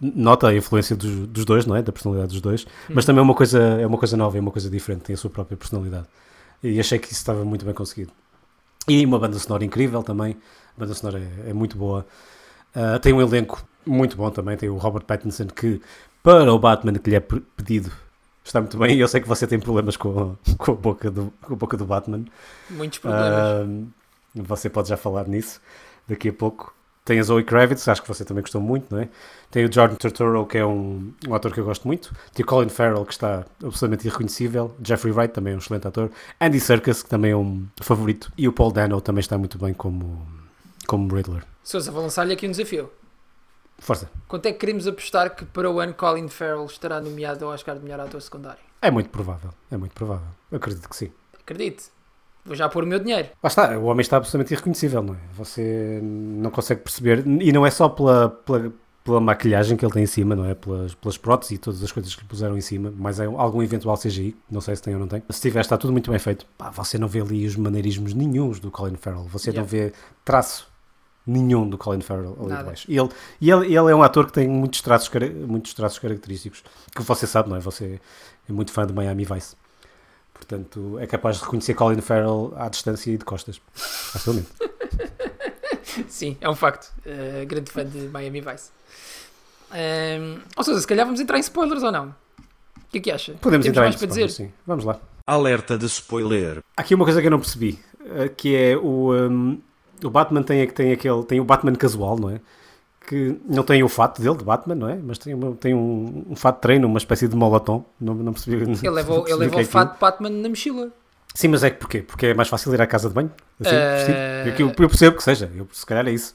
[0.00, 1.82] nota a influência dos, dos dois, não é?
[1.82, 3.06] Da personalidade dos dois, mas Uhum.
[3.06, 5.30] também é uma coisa, é uma coisa nova, é uma coisa diferente, tem a sua
[5.30, 6.06] própria personalidade.
[6.62, 8.12] E achei que isso estava muito bem conseguido.
[8.88, 10.36] E uma banda sonora incrível também,
[10.76, 12.06] a banda sonora é, é muito boa.
[12.74, 15.80] Ah, tem um elenco muito bom também, tem o Robert Pattinson que
[16.22, 17.90] para o Batman que lhe é pe- pedido
[18.46, 18.96] está muito bem.
[18.96, 21.56] E eu sei que você tem problemas com, a- com, a, boca do, com a
[21.56, 22.24] boca do Batman.
[22.70, 23.62] Muitos problemas.
[23.62, 23.86] Ahm,
[24.34, 25.60] você pode já falar nisso
[26.08, 26.74] daqui a pouco.
[27.04, 29.08] Tem a Zoe Kravitz, acho que você também gostou muito, não é?
[29.48, 32.12] Tem o Jordan Turturro, que é um, um ator que eu gosto muito.
[32.34, 34.74] Tem o Colin Farrell, que está absolutamente irreconhecível.
[34.82, 36.10] Jeffrey Wright, também é um excelente ator.
[36.40, 38.32] Andy Serkis, que também é um favorito.
[38.36, 40.26] E o Paul Dano também está muito bem como,
[40.88, 41.44] como Riddler.
[41.62, 42.90] Sousa, vou lançar-lhe aqui um desafio.
[43.78, 44.10] Força.
[44.26, 47.76] Quanto é que queremos apostar que para o ano Colin Farrell estará nomeado ao Oscar
[47.76, 48.60] de melhor ator secundário?
[48.80, 50.28] É muito provável, é muito provável.
[50.50, 51.10] Eu acredito que sim.
[51.40, 51.84] Acredite.
[52.44, 53.28] Vou já pôr o meu dinheiro.
[53.42, 55.18] Lá está, o homem está absolutamente irreconhecível, não é?
[55.34, 58.72] Você não consegue perceber, e não é só pela, pela,
[59.04, 60.54] pela maquilhagem que ele tem em cima, não é?
[60.54, 63.62] Pelas, pelas próteses e todas as coisas que lhe puseram em cima, mas é algum
[63.62, 65.22] eventual CGI, não sei se tem ou não tem.
[65.28, 66.46] Se tiver, está tudo muito bem feito.
[66.56, 69.92] Pá, você não vê ali os maneirismos nenhuns do Colin Farrell, você não vê
[70.24, 70.68] traço
[71.26, 72.62] nenhum do Colin Farrell ali Nada.
[72.62, 72.86] de baixo.
[72.88, 73.08] E ele,
[73.40, 75.10] e ele, ele é um ator que tem muitos traços,
[75.46, 76.62] muitos traços característicos,
[76.94, 77.60] que você sabe, não é?
[77.60, 78.00] Você
[78.48, 79.56] é muito fã de Miami Vice.
[80.32, 83.60] Portanto, é capaz de reconhecer Colin Farrell à distância e de costas.
[83.72, 84.48] Facilmente.
[86.08, 86.92] Sim, é um facto.
[87.06, 88.70] Uh, grande fã de Miami Vice.
[89.72, 92.08] Um, ou seja, se calhar vamos entrar em spoilers ou não?
[92.08, 93.32] O que é que acha?
[93.34, 94.46] Podemos Temos entrar mais em para spoilers, dizer?
[94.48, 94.52] sim.
[94.66, 95.00] Vamos lá.
[95.26, 96.62] Alerta de spoiler.
[96.76, 99.60] Há aqui uma coisa que eu não percebi, eh, que é o, um,
[100.04, 102.40] o Batman tem, tem aquele tem o Batman casual, não é?
[103.06, 104.96] Que não tem o fato dele de Batman, não é?
[104.96, 107.84] Mas tem, uma- tem um, um fato de treino, uma espécie de molatom.
[108.00, 108.56] Não, não percebi.
[108.62, 109.94] Ele leva, o- ele leva o é o fato aquilo.
[109.94, 110.90] de Batman na mochila.
[111.34, 112.00] Sim, mas é que porquê?
[112.02, 113.30] Porque é mais fácil ir à casa de banho?
[113.60, 114.18] Assim, vestido?
[114.52, 116.34] Aquilo- Eu percebo que seja, eu, se calhar é isso.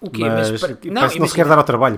[0.00, 0.22] O quê?
[0.22, 1.96] Mas, Mas, para- parece não, que não se quer dar ao trabalho.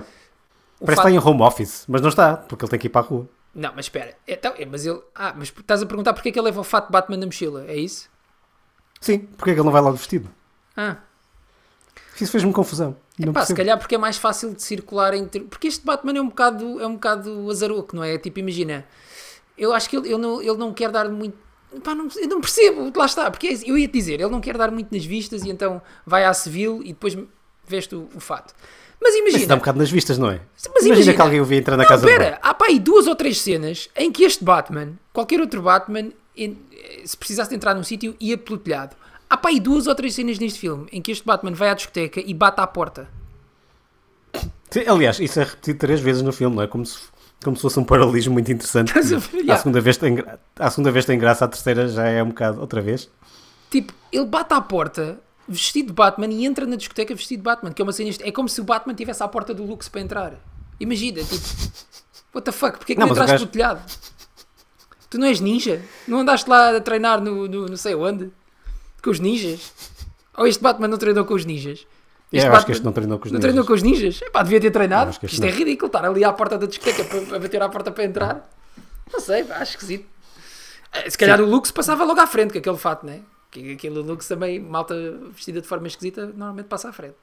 [0.79, 2.87] o Parece fato- que está em home office, mas não está, porque ele tem que
[2.87, 3.27] ir para a rua.
[3.53, 4.15] Não, mas espera.
[4.27, 4.99] Então, é, mas ele...
[5.13, 7.25] Ah, mas estás a perguntar porque é que ele leva o fato de Batman na
[7.27, 8.09] mochila, é isso?
[9.01, 10.29] Sim, porque é que ele não vai logo vestido?
[10.89, 10.97] Ah,
[12.19, 12.95] Isso fez-me confusão.
[13.19, 15.41] Não pá, se calhar porque é mais fácil de circular entre...
[15.41, 18.17] Porque este Batman é um bocado, é um bocado azaroco, não é?
[18.17, 18.85] Tipo, imagina,
[19.57, 21.37] eu acho que ele, ele, não, ele não quer dar muito...
[21.83, 24.41] Pá, não, eu não percebo, lá está, porque é- eu ia te dizer, ele não
[24.41, 27.17] quer dar muito nas vistas e então vai à civil e depois
[27.67, 28.53] veste o, o fato.
[29.01, 30.41] Mas Mas isso dá um imagina, bocado nas vistas, não é?
[30.55, 32.37] Mas imagina, imagina- que alguém o vê entrar na Não, casa de pera, banho.
[32.41, 36.57] há pá aí duas ou três cenas em que este Batman, qualquer outro Batman, em-
[37.05, 38.95] se precisasse de entrar num sítio, ia pelo telhado.
[39.31, 41.73] Há pá aí duas ou três cenas neste filme em que este Batman vai à
[41.73, 43.07] discoteca e bate à porta.
[44.69, 46.67] Sim, aliás, isso é repetido três vezes no filme, não é?
[46.67, 46.99] Como se,
[47.41, 48.91] como se fosse um paralelismo muito interessante.
[48.97, 50.17] A segunda vez tem,
[50.59, 53.09] à segunda vez tem graça, à terceira já é um bocado outra vez.
[53.69, 55.17] Tipo, ele bate à porta
[55.47, 58.11] vestido de Batman e entra na discoteca vestido de Batman, que é uma cena.
[58.21, 60.33] É como se o Batman estivesse à porta do Lux para entrar.
[60.77, 61.45] Imagina, tipo,
[62.33, 63.81] what the fuck, porque é que Não, não, entraste gajo- no telhado?
[65.09, 65.81] Tu não és ninja?
[66.05, 68.29] Não andaste lá a treinar no, no não sei onde?
[69.03, 69.71] Com os ninjas?
[70.37, 71.85] Ou este Batman não treinou com os ninjas?
[72.33, 73.49] É, eu acho que este não treinou com os Não ninjas.
[73.49, 74.21] treinou com os ninjas?
[74.21, 75.09] Epá, devia ter treinado.
[75.09, 75.57] este Isto é não.
[75.57, 78.49] ridículo, estar ali à porta da discoteca para, bater à porta para entrar.
[79.11, 80.05] Não sei, acho esquisito.
[80.93, 83.21] Eh, Se calhar o Lux passava logo à frente com aquele fato, né?
[83.49, 84.93] Que aquele Lux também, malta
[85.33, 87.15] vestida de forma esquisita, normalmente passa à frente.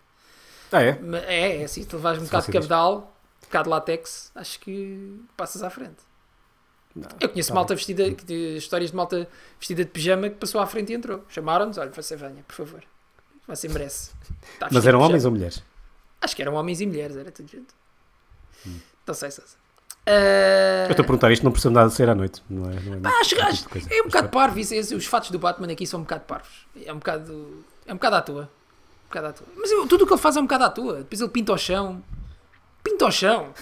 [0.71, 1.01] Ah, é?
[1.27, 5.19] É, é assim, tu levas um bocado de cabedal, um bocado de látex, acho que
[5.35, 5.97] passas à frente.
[6.97, 7.77] Não, Eu conheço tá malta bem.
[7.77, 11.25] vestida, de- histórias de malta vestida de pijama que passou à frente e entrou.
[11.29, 12.83] Chamaram-nos, olha, você venha, por favor.
[13.47, 14.11] Você merece.
[14.55, 15.63] Está Mas eram homens ou mulheres?
[16.21, 17.73] Acho que eram homens e mulheres, era tudo junto.
[19.07, 19.57] Não sei, Sousa.
[20.07, 22.43] Ah, Eu estou a perguntar isto, não percebo nada de ser à noite.
[22.49, 25.07] Não é, não é, Pá, acho, é acho- tipo é um bocado parvo isso, os
[25.07, 26.67] fatos do Batman aqui são um bocado parvos.
[26.85, 27.65] É um bocado.
[27.87, 28.43] É um bocado à toa.
[29.05, 29.47] Um bocado à toa.
[29.57, 30.97] Mas eu- tudo o que ele faz é um bocado à toa.
[30.99, 32.03] Depois ele pinta ao chão.
[32.83, 33.53] Pinta ao chão.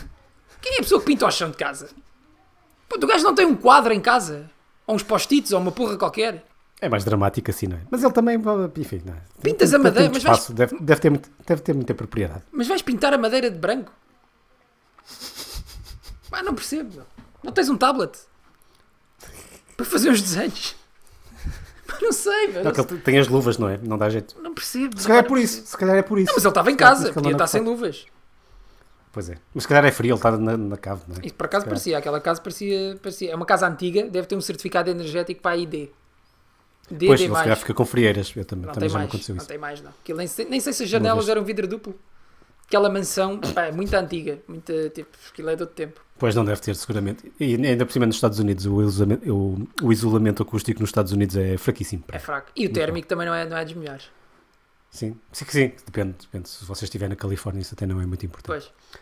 [0.62, 1.90] Quem é a pessoa que pinta ao chão de casa?
[2.88, 4.50] Pô, o gajo não tem um quadro em casa?
[4.86, 6.44] Ou uns post-its ou uma porra qualquer?
[6.80, 7.80] É mais dramático assim, não é?
[7.90, 8.36] Mas ele também,
[8.76, 9.16] enfim, não é?
[9.42, 12.42] Pintas tem- a madeira, mas vais- deve, deve, ter, muito- deve ter muita propriedade.
[12.52, 13.90] Mas vais pintar a madeira de branco?
[16.30, 17.02] Pá, não percebo.
[17.42, 18.18] Não tens um tablet?
[19.76, 20.76] Para fazer uns desenhos?
[21.86, 22.64] Pá, não sei, meu.
[22.64, 23.78] Não, que ele tem as luvas, não é?
[23.78, 24.36] Não dá jeito.
[24.42, 24.98] Não percebo.
[25.00, 25.58] Se calhar é por percebo.
[25.62, 25.70] isso.
[25.70, 26.26] Se calhar é por isso.
[26.28, 28.06] Não, mas ele estava em é casa, podia estar sem luvas.
[29.16, 29.38] Pois é.
[29.54, 31.24] Mas se calhar é frio, ele está na, na cave, não é?
[31.24, 33.32] Isso por acaso parecia, aquela casa parecia, parecia.
[33.32, 35.70] É uma casa antiga, deve ter um certificado energético para a ID.
[35.70, 35.88] D,
[36.88, 37.42] Pois, D ele se mais.
[37.44, 38.30] calhar fica com frieiras.
[38.36, 39.48] Eu também, Não também tem já me mais, aconteceu não isso.
[39.48, 39.90] tem mais, não.
[39.90, 41.98] Aquilo nem, sei, nem sei se as janelas eram vidro duplo.
[42.66, 45.98] Aquela mansão, pá, é muito antiga, muito, tipo, aquilo é de outro tempo.
[46.18, 47.32] Pois não deve ter, seguramente.
[47.40, 51.12] E ainda por cima nos Estados Unidos, o isolamento, o, o isolamento acústico nos Estados
[51.12, 52.04] Unidos é fraquíssimo.
[52.12, 52.50] É fraco.
[52.54, 54.10] E o térmico também não é, não é dos melhores.
[54.90, 55.72] Sim, sim, que sim.
[55.86, 56.48] Depende, depende.
[56.48, 58.46] Se você estiver na Califórnia, isso até não é muito importante.
[58.46, 58.96] Pois.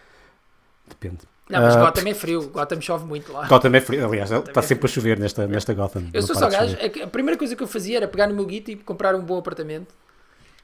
[0.88, 1.18] Depende.
[1.48, 3.46] Não, mas Ah, Gotham é frio, Gotham chove muito lá.
[3.46, 4.06] Gotham é frio.
[4.06, 6.04] Aliás, está Também é sempre a chover nesta, nesta Gotham.
[6.12, 8.46] Eu sou só gajo, é a primeira coisa que eu fazia era pegar no meu
[8.46, 9.94] guito e comprar um bom apartamento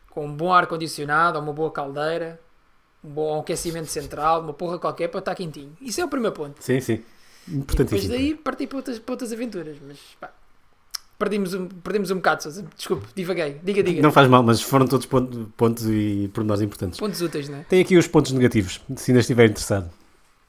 [0.08, 2.40] com um bom ar-condicionado, uma boa caldeira,
[3.04, 5.76] um bom aquecimento central, uma porra qualquer para estar quentinho.
[5.80, 6.56] Isso é o primeiro ponto.
[6.62, 6.94] Sim, sim.
[6.94, 8.12] E depois Importantíssimo.
[8.12, 10.30] daí parti para outras, para outras aventuras, mas pá,
[11.18, 12.64] perdimos um, perdimos um bocado, Sousa.
[12.76, 13.60] Desculpe, divaguei.
[13.62, 14.02] Diga, diga.
[14.02, 16.98] Não faz mal, mas foram todos pontos, pontos e pormenores importantes.
[16.98, 17.62] Pontos úteis, não é?
[17.64, 19.90] Tem aqui os pontos negativos, se ainda estiver interessado.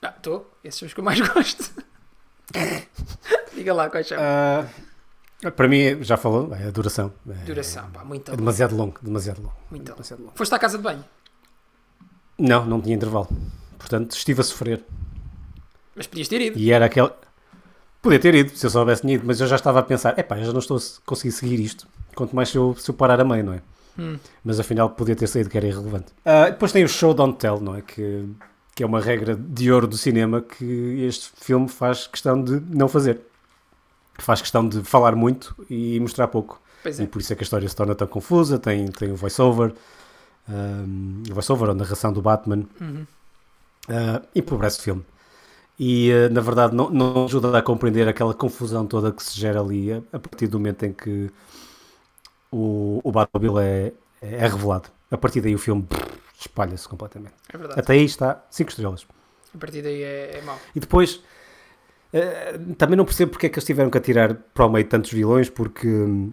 [0.02, 0.52] Ah, estou.
[0.64, 1.72] Esses são os que eu mais gosto.
[3.56, 4.18] diga lá quais são.
[4.20, 4.66] Ah,
[5.56, 7.12] para mim, já falou, é a duração.
[7.30, 9.54] É, Duração, pá, muito É demasiado longo, demasiado longo.
[9.70, 9.96] Muito longo.
[9.96, 10.32] Demasiado longo.
[10.36, 11.04] Foste à casa de banho,
[12.38, 13.28] Não, não tinha intervalo.
[13.80, 14.84] Portanto, estive a sofrer.
[15.96, 16.60] mas podias ter ido.
[16.60, 17.10] E era aquele.
[18.02, 20.38] Podia ter ido, se eu soubesse tinha ido, mas eu já estava a pensar: epá,
[20.38, 21.88] eu já não estou a conseguir seguir isto.
[22.16, 23.62] Quanto mais se eu, se eu parar a meio, não é?
[23.98, 24.18] Hum.
[24.44, 26.14] Mas afinal podia ter saído que era irrelevante.
[26.26, 27.82] Ah, depois tem o show don't tell, não é?
[27.82, 28.28] Que,
[28.75, 30.65] que é uma regra de ouro do cinema que
[31.05, 33.21] este filme faz questão de não fazer.
[34.19, 36.62] Faz questão de falar muito e mostrar pouco.
[36.84, 37.07] Pois E é.
[37.07, 38.60] por isso é que a história se torna tão confusa.
[38.60, 39.73] Tem, tem o voice-over,
[40.49, 43.07] um, o voice-over, a narração do Batman, Uhum.
[43.89, 45.05] uh, empobrece o filme.
[45.79, 49.62] E uh, na verdade não, não ajuda a compreender aquela confusão toda que se gera
[49.62, 51.31] ali a, a partir do momento em que
[52.51, 54.89] o, o Batmobile é, é revelado.
[55.12, 55.86] A partir daí o filme
[56.39, 57.36] espalha-se completamente.
[57.54, 57.80] É verdade.
[57.80, 59.06] Até aí está 5 estrelas.
[59.54, 60.58] A partir daí é, é mau.
[60.74, 61.21] E depois,
[62.13, 65.12] eh, também não percebo porque é que eles tiveram que atirar para o meio tantos
[65.12, 66.32] vilões, porque hum,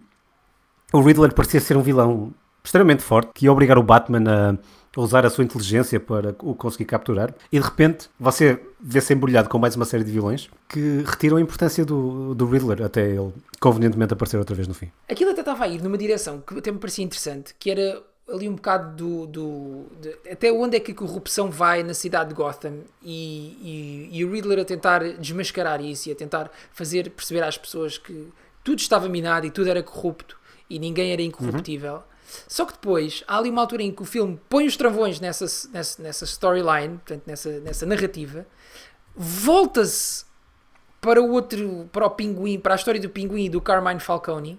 [0.92, 2.32] o Riddler parecia ser um vilão
[2.64, 4.58] extremamente forte, que ia obrigar o Batman
[4.96, 7.34] a usar a sua inteligência para o conseguir capturar.
[7.52, 11.40] E de repente, você vê-se embrulhado com mais uma série de vilões que retiram a
[11.40, 14.90] importância do, do Riddler até ele convenientemente aparecer outra vez no fim.
[15.08, 18.48] Aquilo até estava a ir numa direção que até me parecia interessante, que era ali
[18.48, 19.26] um bocado do.
[19.26, 24.18] do de- até onde é que a corrupção vai na cidade de Gotham e, e,
[24.18, 28.28] e o Riddler a tentar desmascarar isso e a tentar fazer perceber às pessoas que
[28.62, 30.38] tudo estava minado e tudo era corrupto
[30.68, 32.02] e ninguém era incorruptível.
[32.46, 35.46] Só que depois há ali uma altura em que o filme põe os travões nessa,
[35.72, 38.46] nessa, nessa storyline, portanto, nessa, nessa narrativa,
[39.16, 40.26] volta-se
[41.00, 44.58] para o outro, para o pinguim, para a história do pinguim e do Carmine Falcone.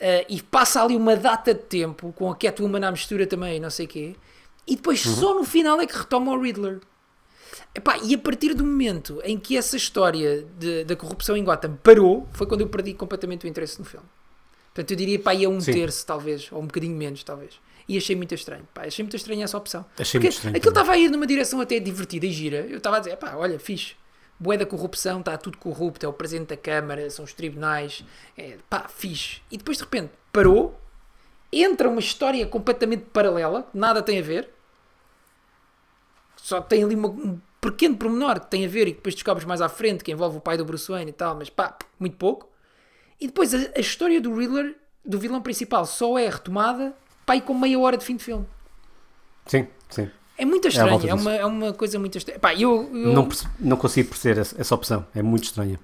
[0.00, 3.70] Eh, e passa ali uma data de tempo com a Catwoman à mistura também, não
[3.70, 4.16] sei o quê.
[4.66, 6.80] E depois só no final é que retoma o Riddler.
[7.74, 11.78] Epá, e a partir do momento em que essa história de- da corrupção em Gotham
[11.82, 14.06] parou, foi quando eu perdi completamente o interesse no filme.
[14.72, 15.72] Portanto, eu diria pá, ia um Sim.
[15.72, 17.54] terço, talvez, ou um bocadinho menos, talvez.
[17.88, 18.66] E achei muito estranho.
[18.72, 19.84] Pá, achei muito estranho essa opção.
[19.98, 22.66] Achei Porque muito estranho aquilo estava a ir numa direção até divertida e gira.
[22.68, 23.94] Eu estava a dizer, pá, olha, fixe.
[24.42, 28.02] Bué da corrupção, está tudo corrupto, é o presidente da Câmara, são os tribunais,
[28.38, 29.42] é, pá, fixe.
[29.50, 30.80] E depois de repente parou,
[31.52, 34.48] entra uma história completamente paralela, nada tem a ver,
[36.36, 39.44] só tem ali uma- um pequeno pormenor que tem a ver e que depois descobres
[39.44, 42.16] mais à frente, que envolve o pai do Bruce Wayne e tal, mas pá, muito
[42.16, 42.48] pouco.
[43.20, 44.74] E depois a, a história do Riddler,
[45.04, 48.46] do vilão principal, só é retomada, pá, e com meia hora de fim de filme.
[49.44, 50.10] Sim, sim.
[50.40, 51.14] É muito à estranho, é, disso.
[51.14, 52.38] uma, é uma coisa muito estranha.
[52.38, 55.06] Pá, eu, eu- Não, não consigo perceber essa, essa opção.
[55.14, 55.78] É muito estranha.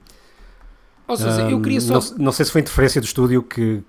[1.06, 1.92] ou seja, eu Ahm, queria só.
[1.92, 3.82] não, não sei se foi interferência do estúdio que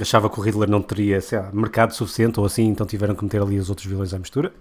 [0.00, 3.40] achava que o Riddler não teria lá, mercado suficiente ou assim, então tiveram que meter
[3.42, 4.52] ali os outros vilões à mistura.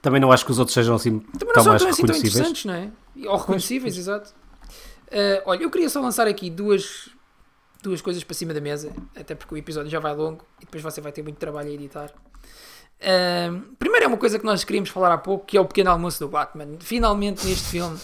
[0.00, 2.16] Também não acho que os outros sejam assim Também não tão são mais assim tão
[2.16, 2.90] interessantes, não é?
[3.26, 4.34] Ou reconhecíveis, exato.
[5.10, 7.08] Ah, olha, eu queria só lançar aqui duas,
[7.82, 10.82] duas coisas para cima da mesa, até porque o episódio já vai longo e depois
[10.82, 12.12] você vai ter muito trabalho a editar.
[13.02, 15.90] Ah, primeiro é uma coisa que nós queríamos falar há pouco, que é o pequeno
[15.90, 16.76] almoço do Batman.
[16.80, 17.98] Finalmente neste filme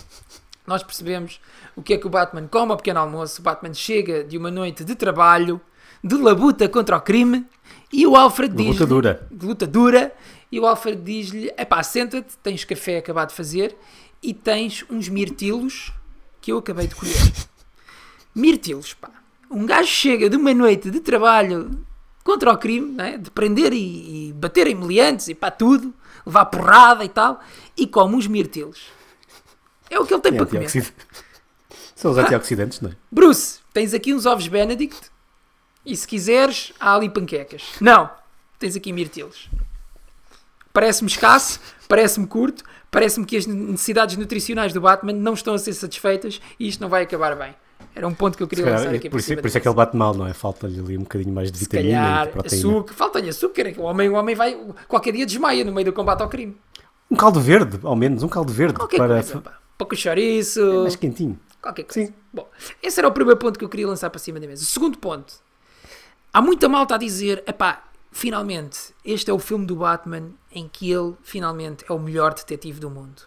[0.66, 1.40] nós percebemos
[1.74, 3.40] o que é que o Batman come ao pequeno almoço.
[3.40, 5.60] O Batman chega de uma noite de trabalho,
[6.04, 7.46] de labuta contra o crime,
[7.92, 9.26] e o Alfred Uma diz luta dura.
[9.30, 10.12] de luta dura
[10.52, 13.76] e o Alfred diz-lhe: Epá, senta-te, tens café acabado de fazer
[14.22, 15.92] e tens uns mirtilos
[16.40, 17.32] que eu acabei de colher.
[18.34, 19.10] mirtilos, pá.
[19.50, 21.82] Um gajo chega de uma noite de trabalho
[22.28, 23.16] contra o crime, né?
[23.16, 25.94] de prender e, e bater em meliantes e pá, tudo,
[26.26, 27.40] levar porrada e tal,
[27.74, 28.82] e come uns mirtilos.
[29.88, 30.92] É o que ele tem É para comer.
[31.96, 32.92] São os antioxidantes, não é?
[33.10, 35.10] Bruce, tens aqui uns ovos Benedict
[35.86, 37.62] e se quiseres, há ali panquecas.
[37.80, 38.10] Não,
[38.58, 39.48] tens aqui mirtilos.
[40.70, 45.72] Parece-me escasso, parece-me curto, parece-me que as necessidades nutricionais do Batman não estão a ser
[45.72, 47.56] satisfeitas e isto não vai acabar bem.
[47.98, 49.58] Era um ponto que eu queria calhar, lançar é- aqui por, isso, cima por isso
[49.58, 50.32] é que ele bate mal, não é?
[50.32, 52.68] Falta-lhe ali um bocadinho mais de vitamina calhar, e de proteína.
[52.68, 54.56] açúcar, falta-lhe açúcar, é o homem, o homem vai,
[54.86, 56.56] qualquer dia desmaia no meio do combate ao crime.
[57.10, 59.58] Um caldo verde, ao menos, um caldo verde Qualquer para coisa, pá.
[59.76, 61.38] Pouco chouriço, mais quentinho.
[61.60, 62.08] Qualquer coisa.
[62.08, 62.14] Sim.
[62.32, 62.48] Bom,
[62.82, 64.62] esse era o primeiro ponto que eu queria lançar para cima da mesa.
[64.62, 65.34] O segundo ponto.
[66.32, 67.82] Há muita malta a dizer, epá,
[68.12, 72.78] finalmente, este é o filme do Batman em que ele, finalmente, é o melhor detetive
[72.78, 73.22] do mundo.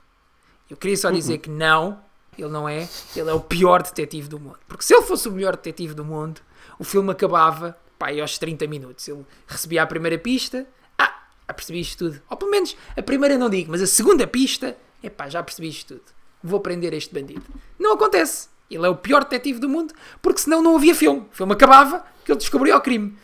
[0.69, 1.99] Eu queria só dizer que não,
[2.37, 2.87] ele não é.
[3.15, 4.59] Ele é o pior detetive do mundo.
[4.67, 6.41] Porque se ele fosse o melhor detetive do mundo,
[6.79, 9.07] o filme acabava, pá, aos 30 minutos.
[9.07, 10.67] Ele recebia a primeira pista,
[10.97, 12.21] ah, já percebi isto tudo.
[12.29, 15.95] Ou pelo menos, a primeira não digo, mas a segunda pista, epá, já percebi isto
[15.95, 16.05] tudo.
[16.43, 17.43] Vou prender este bandido.
[17.77, 18.49] Não acontece.
[18.69, 21.27] Ele é o pior detetive do mundo, porque senão não havia filme.
[21.31, 23.17] O filme acabava, que ele descobria o crime.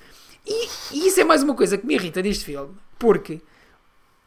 [0.46, 3.42] E, e isso é mais uma coisa que me irrita neste filme, porque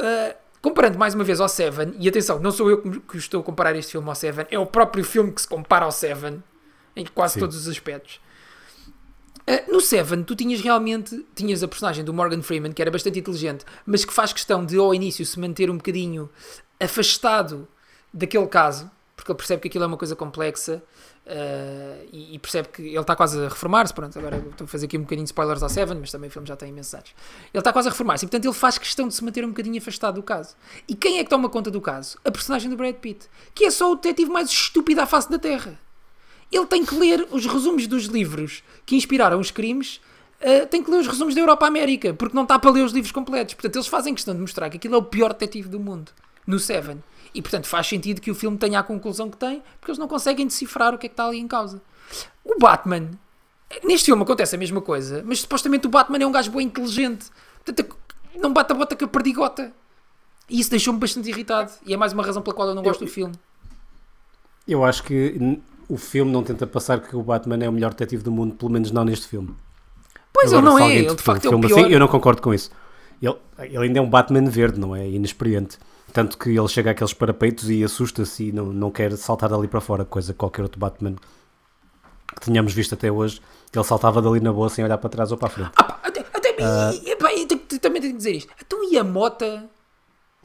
[0.00, 3.44] Uh, comparando mais uma vez ao Seven, e atenção, não sou eu que- estou a
[3.44, 6.42] comparar este filme ao Seven, é o próprio filme que se compara ao Seven
[6.94, 7.40] em quase Sim.
[7.40, 8.20] todos os aspectos.
[9.48, 13.18] Uh, no Seven, tu tinhas realmente tinhas a personagem do Morgan Freeman, que era bastante
[13.18, 16.28] inteligente, mas que faz questão de ao início se manter um bocadinho
[16.78, 17.66] afastado
[18.12, 20.82] daquele caso, porque ele percebe que aquilo é uma coisa complexa
[21.26, 23.94] uh, e, e percebe que ele está quase a reformar-se.
[23.94, 26.30] Pronto, agora estou a fazer aqui um bocadinho de spoilers ao Seven, mas também o
[26.30, 27.14] filme já tem imensos anos.
[27.52, 29.78] Ele está quase a reformar-se e, portanto, ele faz questão de se manter um bocadinho
[29.78, 30.56] afastado do caso.
[30.88, 32.18] E quem é que toma conta do caso?
[32.24, 35.38] A personagem do Brad Pitt, que é só o detetive mais estúpido à face da
[35.38, 35.78] Terra.
[36.50, 40.00] Ele tem que ler os resumos dos livros que inspiraram os crimes.
[40.40, 42.92] uh, tem que ler os resumos da Europa América, porque não está para ler os
[42.92, 43.54] livros completos.
[43.54, 46.10] Portanto, eles fazem questão de mostrar que aquilo é o pior detetive do mundo,
[46.50, 47.02] no Seven.
[47.32, 50.08] E, portanto, faz sentido que o filme tenha a conclusão que tem, porque eles não
[50.08, 51.80] conseguem decifrar o que é que está ali em causa.
[52.44, 53.10] O Batman,
[53.84, 57.26] neste filme acontece a mesma coisa, mas supostamente o Batman é um gajo bem inteligente.
[57.64, 57.96] Portanto,
[58.36, 59.72] não bate a bota com a perdigota.
[60.48, 61.70] E isso deixou-me bastante irritado.
[61.86, 63.34] E é mais uma razão pela qual eu não gosto do filme.
[64.66, 68.24] Eu acho que o filme não tenta passar que o Batman é o melhor detetive
[68.24, 69.54] do mundo, pelo menos não neste filme.
[70.32, 71.80] Pois Agora, ele não é, ele de for um facto é o pior.
[71.80, 72.70] assim, eu não concordo com isso.
[73.22, 75.08] Ele, ele ainda é um Batman verde, não é?
[75.08, 75.78] Inexperiente.
[76.12, 79.80] Tanto que ele chega àqueles parapeitos e assusta-se e não, não quer saltar dali para
[79.80, 81.14] fora, coisa que qualquer outro Batman
[82.34, 83.40] que tenhamos visto até hoje,
[83.74, 85.70] ele saltava dali na boa sem olhar para trás ou para a frente.
[85.76, 86.92] Ah, pá, até, até, Ah.
[86.94, 88.52] e, tenho- também tenho que dizer isto.
[88.64, 89.68] Então e a mota?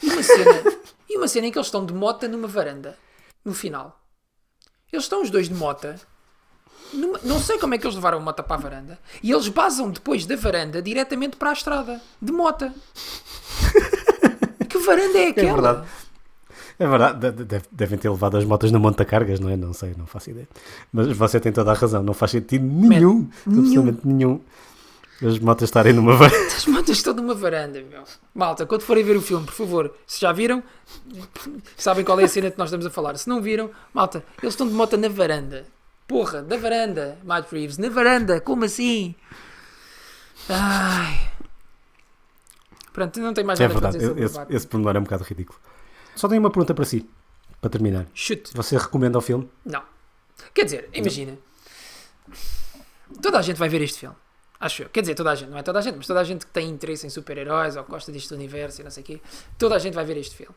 [0.01, 0.51] E uma cena,
[1.10, 2.97] e uma cena em que eles estão de mota numa varanda,
[3.43, 3.99] no final.
[4.91, 5.99] Eles estão os dois de mota.
[6.93, 8.99] numa- não sei como é que eles levaram a mota para a varanda.
[9.21, 12.73] E eles basam depois da varanda diretamente para a estrada, de mota.
[14.86, 15.54] Varanda é aquela?
[15.54, 15.88] verdade.
[16.78, 19.56] É verdade, de- de- deve- devem ter levado as motas na monta-cargas, não é?
[19.56, 20.48] Não sei, não faço ideia.
[20.92, 23.60] Mas você tem toda a razão, não faz sentido nenhum, nenhum.
[23.62, 24.42] absolutamente nenhum,
[25.25, 26.48] as motas estarem numa varanda.
[26.48, 28.04] As motas estão numa varanda, meu.
[28.33, 30.62] Malta, quando forem ver o filme, por favor, se já viram,
[31.77, 33.15] sabem qual é a cena que nós estamos a falar.
[33.17, 35.63] Se não viram, malta, eles estão de moto na varanda.
[36.08, 39.15] Porra, da varanda, Matt Reeves, na varanda, como assim?
[40.50, 41.19] Ai.
[42.96, 44.56] Pronto, não tem mais É nada para verdade, dizer sobre o esse, Batman.
[44.56, 45.60] esse pormenor é um bocado ridículo.
[46.15, 47.06] Só tenho uma pergunta para si,
[47.60, 48.08] para terminar.
[48.13, 48.52] Chute.
[48.56, 49.50] Você recomenda o filme?
[49.65, 49.83] Não.
[50.54, 51.37] Quer dizer, imagina.
[53.21, 54.15] Toda a gente vai ver este filme.
[54.60, 54.89] Acho eu.
[54.89, 55.50] Quer dizer, toda a gente.
[55.50, 57.83] Não é toda a gente, mas toda a gente que tem interesse em super-heróis ou
[57.83, 59.21] gosta deste universo e não sei o quê.
[59.58, 60.56] Toda a gente vai ver este filme.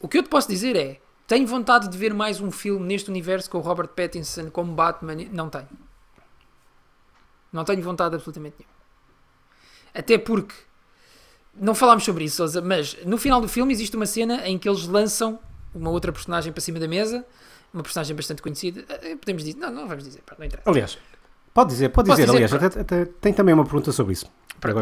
[0.00, 3.10] O que eu te posso dizer é: tenho vontade de ver mais um filme neste
[3.10, 5.16] universo com o Robert Pattinson como Batman.
[5.32, 5.68] Não tenho.
[7.52, 8.76] Não tenho vontade absolutamente nenhuma.
[9.92, 10.54] Até porque.
[11.60, 14.68] Não falámos sobre isso, Sousa, mas no final do filme existe uma cena em que
[14.68, 15.38] eles lançam
[15.74, 17.24] uma outra personagem para cima da mesa,
[17.72, 18.84] uma personagem bastante conhecida.
[18.88, 19.58] Eh, Podemos dizer.
[19.58, 20.68] Não, não vamos dizer, pá, não interessa.
[20.70, 20.98] Aliás,
[21.52, 24.26] pode dizer, pode dizer, dizer, aliás, até, até- tem também uma pergunta sobre isso.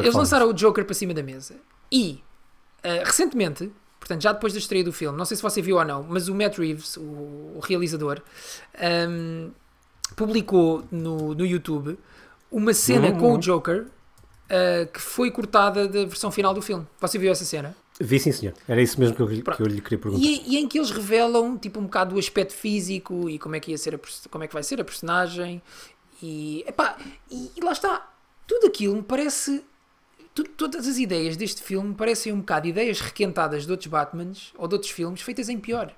[0.00, 1.56] Eles lançaram o Joker para cima da mesa
[1.92, 2.22] e
[2.82, 5.84] eh, recentemente, portanto, já depois da estreia do filme, não sei se você viu ou
[5.84, 8.20] não, mas o Matt Reeves, o, o realizador,
[8.74, 9.50] ehm,
[10.14, 11.98] publicou no, no YouTube
[12.50, 13.38] uma cena Uhum, com uhum.
[13.38, 13.86] o Joker
[14.48, 16.86] eh, que foi cortada da versão final do filme.
[17.00, 17.76] Você viu essa cena?
[17.98, 18.54] Vi sim, senhor.
[18.68, 20.24] Era isso mesmo que eu, que eu lhe queria perguntar.
[20.24, 23.60] E, e em que eles revelam tipo um bocado do aspecto físico e como é
[23.60, 23.98] que ia ser a,
[24.30, 25.62] como é que vai ser a personagem
[26.22, 26.96] e, epá,
[27.30, 28.12] e, e lá está
[28.46, 29.64] tudo aquilo me parece
[30.56, 34.68] todas as ideias deste filme me parecem um bocado ideias requentadas de outros Batmans ou
[34.68, 35.94] de outros filmes feitas em pior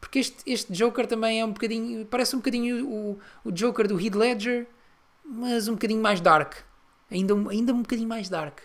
[0.00, 4.00] porque este, este Joker também é um bocadinho parece um bocadinho o, o Joker do
[4.00, 4.66] Heath Ledger
[5.24, 6.54] mas um bocadinho mais dark
[7.10, 8.58] ainda, um- ainda um bocadinho mais dark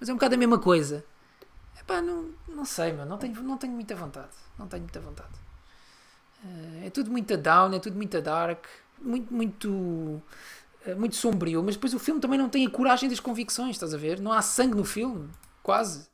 [0.00, 1.04] mas é um bocado a mesma coisa
[1.80, 3.10] Epá, não, não sei, mano.
[3.10, 4.30] Não tenho, não tenho muita vontade.
[4.58, 5.28] Não tenho muita vontade.
[6.44, 8.64] Eh, é tudo muito down, é tudo muito dark,
[9.02, 10.22] muito, muito,
[10.86, 11.62] eh, muito sombrio.
[11.62, 14.20] Mas depois o filme também não tem a coragem das convicções, estás a ver?
[14.20, 15.28] Não há sangue no filme,
[15.62, 16.06] quase.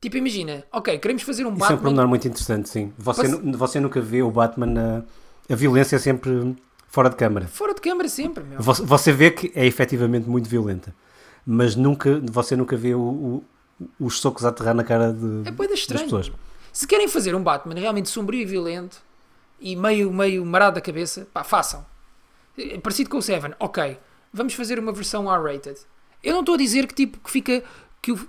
[0.00, 1.78] Tipo, imagina, ok, queremos fazer um Isso é um Batman.
[1.82, 2.92] pormenor muito interessante, sim.
[2.98, 5.02] Você, você nunca vê o Batman na.
[5.48, 6.54] A violência é sempre
[6.88, 7.46] fora de câmara.
[7.46, 8.60] Fora de câmara sempre, meu.
[8.60, 10.94] Você, você vê que é efetivamente muito violenta,
[11.46, 13.44] mas nunca, você nunca vê o- o-
[14.00, 16.32] os socos a aterrar na cara de, É das pessoas.
[16.72, 18.98] Se querem fazer um Batman realmente sombrio e violento
[19.60, 21.84] e meio, meio marado da cabeça, pá, façam.
[22.58, 23.98] É Parecido com o Seven, ok,
[24.32, 25.78] vamos fazer uma versão R-rated.
[26.22, 27.62] Eu não estou a dizer que tipo que fica
[28.02, 28.28] que, o-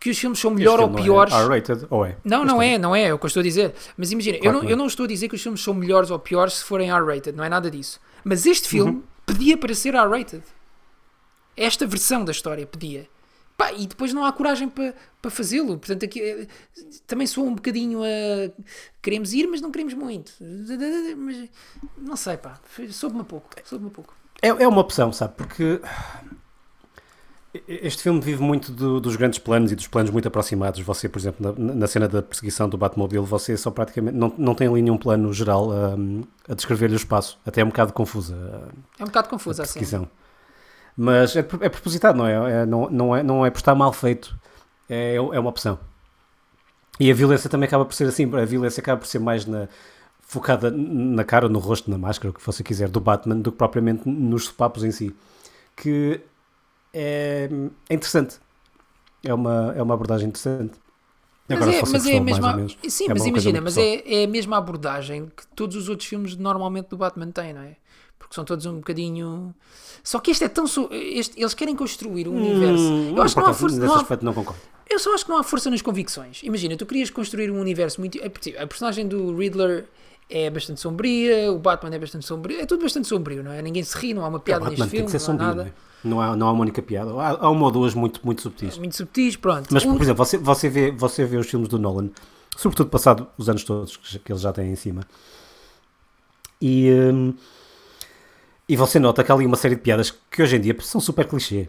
[0.00, 1.32] que- os filmes são melhor ou filme piores.
[1.32, 2.16] Não é R-rated, ou é?
[2.24, 3.74] Não, Este não é, não é, é o que eu estou a dizer.
[3.96, 4.70] Mas imagina, eu, Claro não, que não.
[4.72, 7.36] eu não estou a dizer que os filmes são melhores ou piores se forem R-rated,
[7.36, 8.00] não é nada disso.
[8.24, 9.02] Mas este filme Uhum.
[9.26, 10.42] pedia para ser R-rated.
[11.58, 13.06] Esta versão da história pedia.
[13.56, 15.76] Pá, e depois não há coragem para para fazê-lo.
[15.78, 16.46] Portanto, aqui eh,
[17.06, 18.50] também soa um bocadinho a
[19.02, 20.32] queremos ir, mas não queremos muito.
[20.40, 21.50] Mas,
[21.96, 23.50] não sei, pá, soube-me pouco.
[23.64, 24.14] Soube-me pouco.
[24.40, 25.34] É, é uma opção, sabe?
[25.36, 25.80] Porque
[27.66, 30.80] este filme vive muito do- dos grandes planos e dos planos muito aproximados.
[30.80, 34.54] Você, por exemplo, na, na cena da perseguição do Batmobile, você só praticamente não, não
[34.54, 37.38] tem ali nenhum plano geral hum, a descrever-lhe o espaço.
[37.44, 39.80] Até é um bocado confusa a, É um bocado a confuso assim.
[41.00, 42.62] Mas é, é propositado, não é?
[42.62, 43.22] É- não, não é?
[43.22, 44.36] não é por estar mal feito.
[44.90, 45.78] É, é uma opção.
[46.98, 48.24] E a violência também acaba por ser assim.
[48.34, 49.68] A violência acaba por ser mais na,
[50.20, 53.58] focada na cara, no rosto, na máscara, o que você quiser, do Batman, do que
[53.58, 55.14] propriamente nos sopapos em si.
[55.76, 56.20] Que
[56.92, 57.48] é,
[57.88, 58.40] é interessante.
[59.22, 60.72] É uma, é uma abordagem interessante.
[61.48, 62.66] Mas Agora, é, mas é a mesma.
[62.88, 66.36] Sim, é mas imagina, mas é, é a mesma abordagem que todos os outros filmes
[66.36, 67.76] normalmente do Batman têm, não é?
[68.28, 69.54] Porque são todos um bocadinho.
[70.04, 70.66] Só que este é tão.
[70.66, 72.82] so- Este, eles querem construir um universo.
[72.84, 73.76] Hum, Eu acho que não há força.
[73.80, 74.60] Não há, aspecto não concordo.
[74.90, 76.42] eu só acho que não há força nas convicções.
[76.42, 78.18] Imagina, tu querias construir um universo muito.
[78.22, 79.86] é porque, A personagem do Riddler
[80.28, 83.62] é bastante sombria, o Batman é bastante sombrio, é tudo bastante sombrio, não é?
[83.62, 85.34] Ninguém se ri, não há uma O piada Batman neste tem filme, que ser não
[85.34, 85.72] há sombrio, não é?
[86.04, 87.10] Não há, não há uma única piada.
[87.14, 88.76] Há, há uma ou duas muito, muito subtis.
[88.76, 89.68] Muito subtis, pronto.
[89.72, 92.10] Mas, por exemplo, você, você, vê, você vê os filmes do Nolan,
[92.58, 95.00] sobretudo passado os anos todos que, que ele já tem em cima,
[96.60, 97.34] e, hum,
[98.68, 101.00] e você nota que há ali uma série de piadas que hoje em dia são
[101.00, 101.68] super clichê.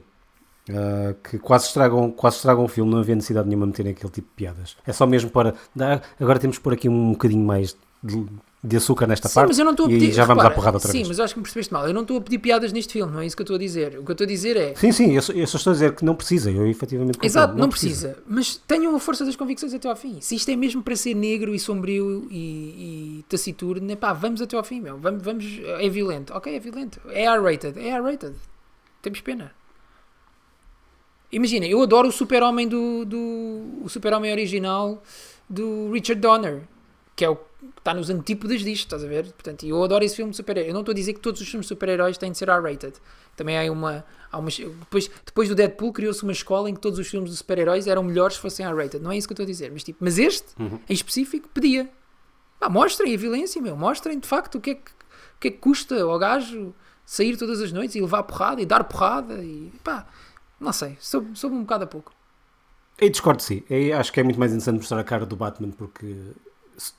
[0.69, 4.11] ah, que quase estragam, quase estragam o filme, não havia necessidade nenhuma de meterem aquele
[4.11, 4.77] tipo de piadas.
[4.85, 5.55] É só mesmo para.
[5.75, 8.25] dar- agora temos pôr aqui um bocadinho mais de,
[8.61, 10.11] de açúcar nesta Sim, parte mas eu não estou a e pedir.
[10.11, 11.07] já vamos repara, à porrada outra sim, vez.
[11.07, 11.87] mas eu acho que me percebeste mal.
[11.87, 13.59] Eu não estou a pedir piadas neste filme, não é isso que eu estou a
[13.59, 13.97] dizer.
[13.97, 14.75] O que eu estou a dizer é.
[14.75, 17.25] Sim, sim, eu só, eu só estou a dizer que não precisa, eu efetivamente concordo,
[17.25, 18.17] Exato, não, precisa.
[18.27, 20.19] Mas tenham a força das convicções até ao fim.
[20.19, 24.57] Se isto é mesmo para ser negro e sombrio e, e taciturno, pá, vamos até
[24.57, 24.97] ao fim, meu.
[24.97, 25.45] Vamos, vamos,
[25.79, 26.33] é violento.
[26.33, 26.99] Ok, é violento.
[27.09, 27.79] É R-rated.
[27.79, 28.35] É R-rated.
[29.01, 29.53] Temos pena.
[31.31, 33.83] Imagina, eu adoro o super-homem do, do...
[33.83, 35.01] O super-homem original
[35.49, 36.63] do Richard Donner.
[37.15, 37.37] Que é o
[37.77, 39.25] está nos antípodas disto, estás a ver?
[39.31, 40.69] Portanto, eu adoro esse filme de super-herói.
[40.69, 42.93] Eu não estou a dizer que todos os filmes de super-heróis têm de ser R-rated.
[43.35, 44.05] Também há uma...
[44.31, 47.37] Há uma depois, depois do Deadpool criou-se uma escola em que todos os filmes de
[47.37, 49.03] super-heróis eram melhores se fossem R-rated.
[49.03, 49.71] Não é isso que eu estou a dizer.
[49.71, 51.89] Mas, tipo, mas este, em específico, pedia.
[52.59, 53.75] Pá, mostrem a violência, meu.
[53.75, 56.73] Mostrem, de facto, o que é que, o que, é que custa ao gajo
[57.05, 60.05] sair todas as noites e levar porrada e dar porrada e pá,
[60.59, 62.13] não sei, soube, soube um bocado a pouco.
[63.01, 63.65] E discordo de si.
[63.67, 66.05] Eu acho que é muito mais interessante mostrar a cara do Batman porque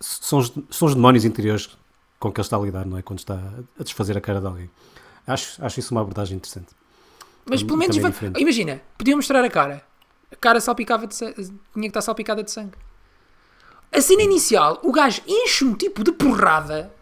[0.00, 1.76] são os, são os demónios interiores
[2.18, 3.02] com que ele está a lidar, não é?
[3.02, 3.34] Quando está
[3.78, 4.70] a desfazer a cara de alguém.
[5.26, 6.68] Acho, acho isso uma abordagem interessante.
[7.46, 9.82] Mas pelo menos, va- imagina, podiam mostrar a cara.
[10.30, 12.74] A cara salpicava de sangue, tinha que estar salpicada de sangue.
[13.92, 16.94] A cena inicial, o gajo enche um tipo de porrada,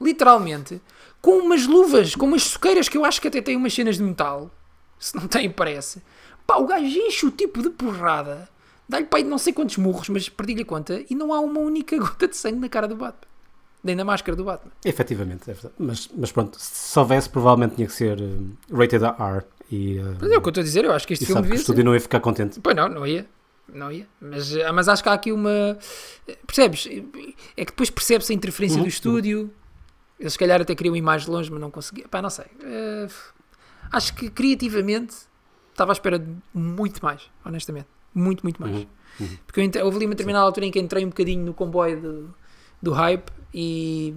[0.00, 0.80] literalmente,
[1.20, 4.02] com umas luvas, com umas soqueiras que eu acho que até têm umas cenas de
[4.02, 4.50] metal.
[4.98, 6.02] Se não tem, parece.
[6.46, 8.48] Pá, o gajo enche o tipo de porrada,
[8.88, 11.60] dá-lhe pai de não sei quantos murros, mas perdi-lhe a conta, e não há uma
[11.60, 13.26] única gota de sangue na cara do Batman.
[13.84, 14.72] Nem na máscara do Batman.
[14.84, 15.74] Efetivamente, é verdade.
[15.78, 18.36] Mas, mas pronto, se houvesse, provavelmente tinha que ser eh,
[18.72, 19.44] rated R.
[19.70, 21.42] E, eh, Mas é o que eu estou a dizer, eu acho que este filme
[21.46, 22.58] que o estúdio não ia ficar contente.
[22.60, 23.26] Pois não, não ia.
[23.72, 24.06] Não ia.
[24.20, 25.78] Mas, eh, mas acho que há aqui uma.
[26.46, 26.86] Percebes?
[27.56, 28.84] É que depois percebe-se a interferência Uhum.
[28.84, 29.50] do estúdio.
[30.18, 32.08] Eles se calhar até queriam ir mais longe, mas não conseguiam.
[32.08, 32.46] Pá, não sei.
[32.64, 33.06] Eh,
[33.92, 35.14] acho que criativamente
[35.72, 37.88] estava à espera de muito mais, honestamente.
[38.16, 38.74] Muito, muito mais.
[38.74, 38.86] Uhum,
[39.20, 39.36] uhum.
[39.46, 42.34] Porque eu houve ali uma determinada altura em que entrei um bocadinho no comboio do,
[42.80, 44.14] do hype e.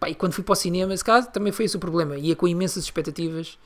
[0.00, 2.16] Pá, e quando fui para o cinema, esse caso também foi esse o problema.
[2.16, 3.58] Ia com imensas expectativas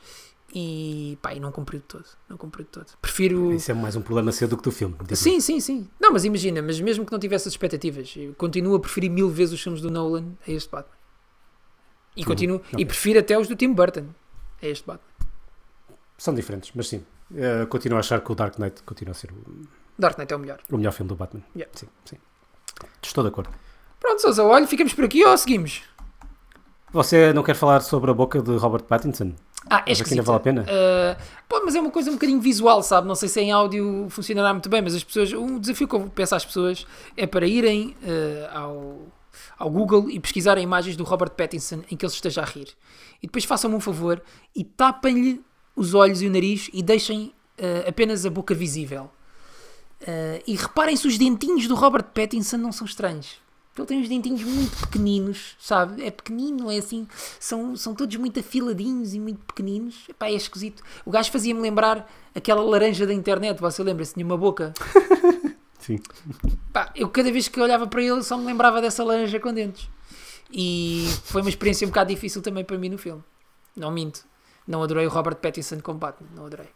[0.52, 1.16] e.
[1.22, 2.04] Pá, e não cumpriu de todo.
[2.28, 2.86] Não cumpriu de todo.
[3.00, 3.52] Prefiro.
[3.52, 4.96] Isso é mais um problema seu do que do filme.
[5.12, 5.88] Sim, sim, sim.
[6.00, 9.54] Não, mas imagina, mas mesmo que não tivesse as expectativas, continuo a preferir mil vezes
[9.54, 10.96] os filmes do Nolan a este Batman.
[12.16, 12.86] E continuo, e ok.
[12.86, 14.06] prefiro até os do Tim Burton
[14.60, 15.06] a este Batman.
[16.18, 17.04] São diferentes, mas sim.
[17.34, 19.66] Eh, continuo a achar que o Dark Knight continua a ser o,
[19.98, 20.58] Dark Knight é o melhor.
[20.70, 21.42] o melhor filme do Batman.
[21.54, 21.72] Yeah.
[21.76, 22.16] Sim, sim.
[23.02, 23.50] Estou de acordo.
[23.98, 25.82] Pronto, Sousa, olha, ficamos por aqui ou seguimos?
[26.92, 29.32] Você não quer falar sobre a boca de Robert Pattinson?
[29.68, 30.62] Ah, é Mas vale a pena?
[30.62, 33.08] Uh, pô, mas é uma coisa um bocadinho visual, sabe?
[33.08, 36.08] Não sei se em áudio funcionará muito bem, mas as pessoas, um desafio que eu
[36.14, 38.98] peço às pessoas é para irem uh, ao,
[39.58, 42.68] ao Google e pesquisarem imagens do Robert Pattinson em que ele esteja a rir.
[43.20, 44.22] E depois façam-me um favor
[44.54, 45.44] e tapem-lhe
[45.76, 49.10] os olhos e o nariz e deixem uh, apenas a boca visível.
[50.00, 53.36] Uh, e reparem se os dentinhos do Robert Pattinson não são estranhos.
[53.78, 56.02] Ele tem uns dentinhos muito pequeninos, sabe?
[56.02, 57.06] É pequenino, é assim.
[57.38, 60.04] São, são todos muito afiladinhos e muito pequeninos.
[60.08, 60.82] Epá, é esquisito.
[61.04, 63.60] O gajo fazia-me lembrar aquela laranja da internet.
[63.60, 64.14] Você lembra-se?
[64.14, 64.72] Tinha uma boca.
[65.78, 66.00] Sim.
[66.72, 69.88] Pá, eu cada vez que olhava para ele só me lembrava dessa laranja com dentes.
[70.50, 73.22] E foi uma experiência um bocado difícil também para mim no filme.
[73.76, 74.24] Não minto.
[74.66, 76.28] Não adorei o Robert Pattinson como Batman.
[76.34, 76.68] Não adorei.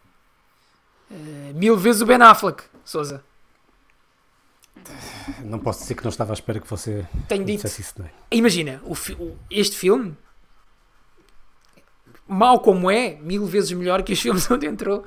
[1.11, 3.25] Eh, mil vezes o Ben Affleck, Souza.
[5.45, 7.67] Não posso dizer que não estava à espera que você Tenho dito.
[7.67, 8.11] isso, não é?
[8.31, 10.17] Imagina, o o- este filme,
[12.27, 15.05] mal como é, mil vezes melhor que os filmes onde entrou,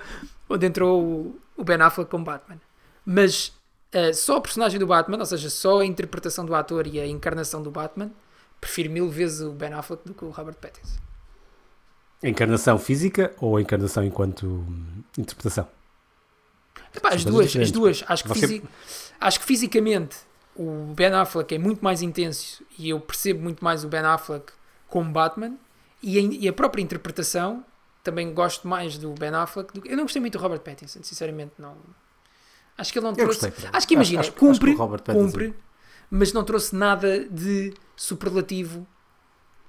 [0.49, 2.59] onde entrou o, o Ben Affleck como Batman.
[3.05, 3.53] Mas
[3.91, 7.07] eh, só a personagem do Batman, ou seja, só a interpretação do ator e a
[7.07, 8.11] encarnação do Batman,
[8.59, 10.99] prefiro mil vezes o Ben Affleck do que o Robert Pattinson.
[12.23, 15.67] Encarnação física ou a encarnação enquanto hum, interpretação?
[16.95, 18.03] Epá, as duas, as duas.
[18.07, 18.63] Acho que, Você- fisi-
[19.19, 20.15] acho que fisicamente
[20.55, 24.53] o Ben Affleck é muito mais intenso e eu percebo muito mais o Ben Affleck
[24.87, 25.55] como Batman
[26.01, 27.65] e a, e a própria interpretação
[28.03, 31.01] também gosto mais do Ben Affleck do que, eu não gostei muito do Robert Pattinson,
[31.01, 31.75] sinceramente não
[32.77, 35.01] acho que ele não trouxe gostei, acho que imagina, Acho- acho acho cumpre, o Robert
[35.01, 35.53] Pattinson- cumpre
[36.11, 38.85] mas não trouxe nada de superlativo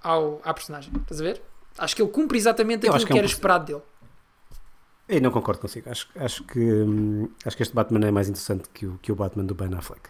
[0.02, 1.40] ao, à personagem, estás a ver?
[1.78, 3.82] Acho que ele cumpre exatamente aquilo que, que é um era proce- esperado dele.
[5.08, 5.90] Eu não concordo consigo.
[5.90, 9.14] Acho, acho, que, hum, acho que este Batman é mais interessante que o, que o
[9.14, 10.08] Batman do Ben Affleck.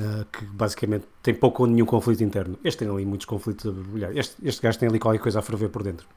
[0.00, 2.58] Uh, que basicamente tem pouco ou nenhum conflito interno.
[2.64, 4.16] Este tem ali muitos conflitos a borbulhar.
[4.16, 6.08] Este, este gajo tem ali qualquer coisa a ferver por dentro.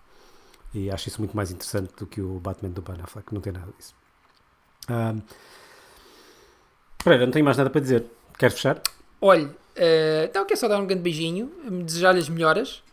[0.73, 3.33] E acho isso muito mais interessante do que o Batman do Ben Affleck.
[3.33, 3.93] Não tem nada disso.
[4.89, 5.21] Um,
[7.03, 8.05] Pereira, não tenho mais nada para dizer.
[8.37, 8.81] Queres fechar?
[9.21, 11.51] Olhe, eh, então quero só dar um grande beijinho,
[11.85, 12.83] desejar-lhe as melhoras.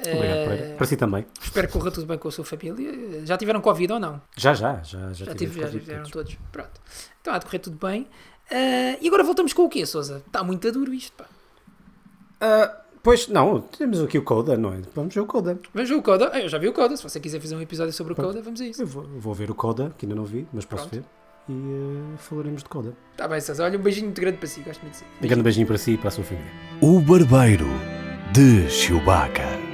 [0.00, 0.74] Obrigado, Pereira.
[0.76, 1.26] Para si também.
[1.42, 3.24] espero que corra tudo bem com a sua família.
[3.26, 4.20] Já tiveram Covid ou não?
[4.36, 4.82] Já, já.
[4.82, 6.12] Já, já, Já, tive, já tiveram todos.
[6.34, 6.38] todos.
[6.52, 6.80] Pronto.
[7.20, 8.06] Então há de correr tudo bem.
[8.50, 10.22] Eh, e agora voltamos com o quê, Souza?
[10.26, 11.26] Está muito duro isto, pá.
[12.40, 13.60] Ah, pois, não.
[13.60, 14.80] Temos aqui o Coda, não é?
[14.94, 15.58] Vamos ver o Coda.
[15.74, 16.30] Vamos ver o Coda.
[16.32, 16.96] Ah, eu já vi o Coda.
[16.96, 18.28] Se você quiser fazer um episódio sobre o Pronto.
[18.32, 18.82] Coda, vamos a isso.
[18.82, 21.04] Eu vou, vou ver o Coda, que ainda não vi, mas posso Pronto.
[21.04, 21.10] ver.
[21.48, 22.92] E eh, falaremos de Coda.
[23.12, 23.64] Está bem, Souza.
[23.64, 24.60] Olha, um beijinho muito grande para si.
[24.60, 25.04] Gosto muito de si.
[25.22, 26.50] Um grande beijinho para si e para a sua família.
[26.80, 27.66] O Barbeiro
[28.32, 29.69] de Chewbacca.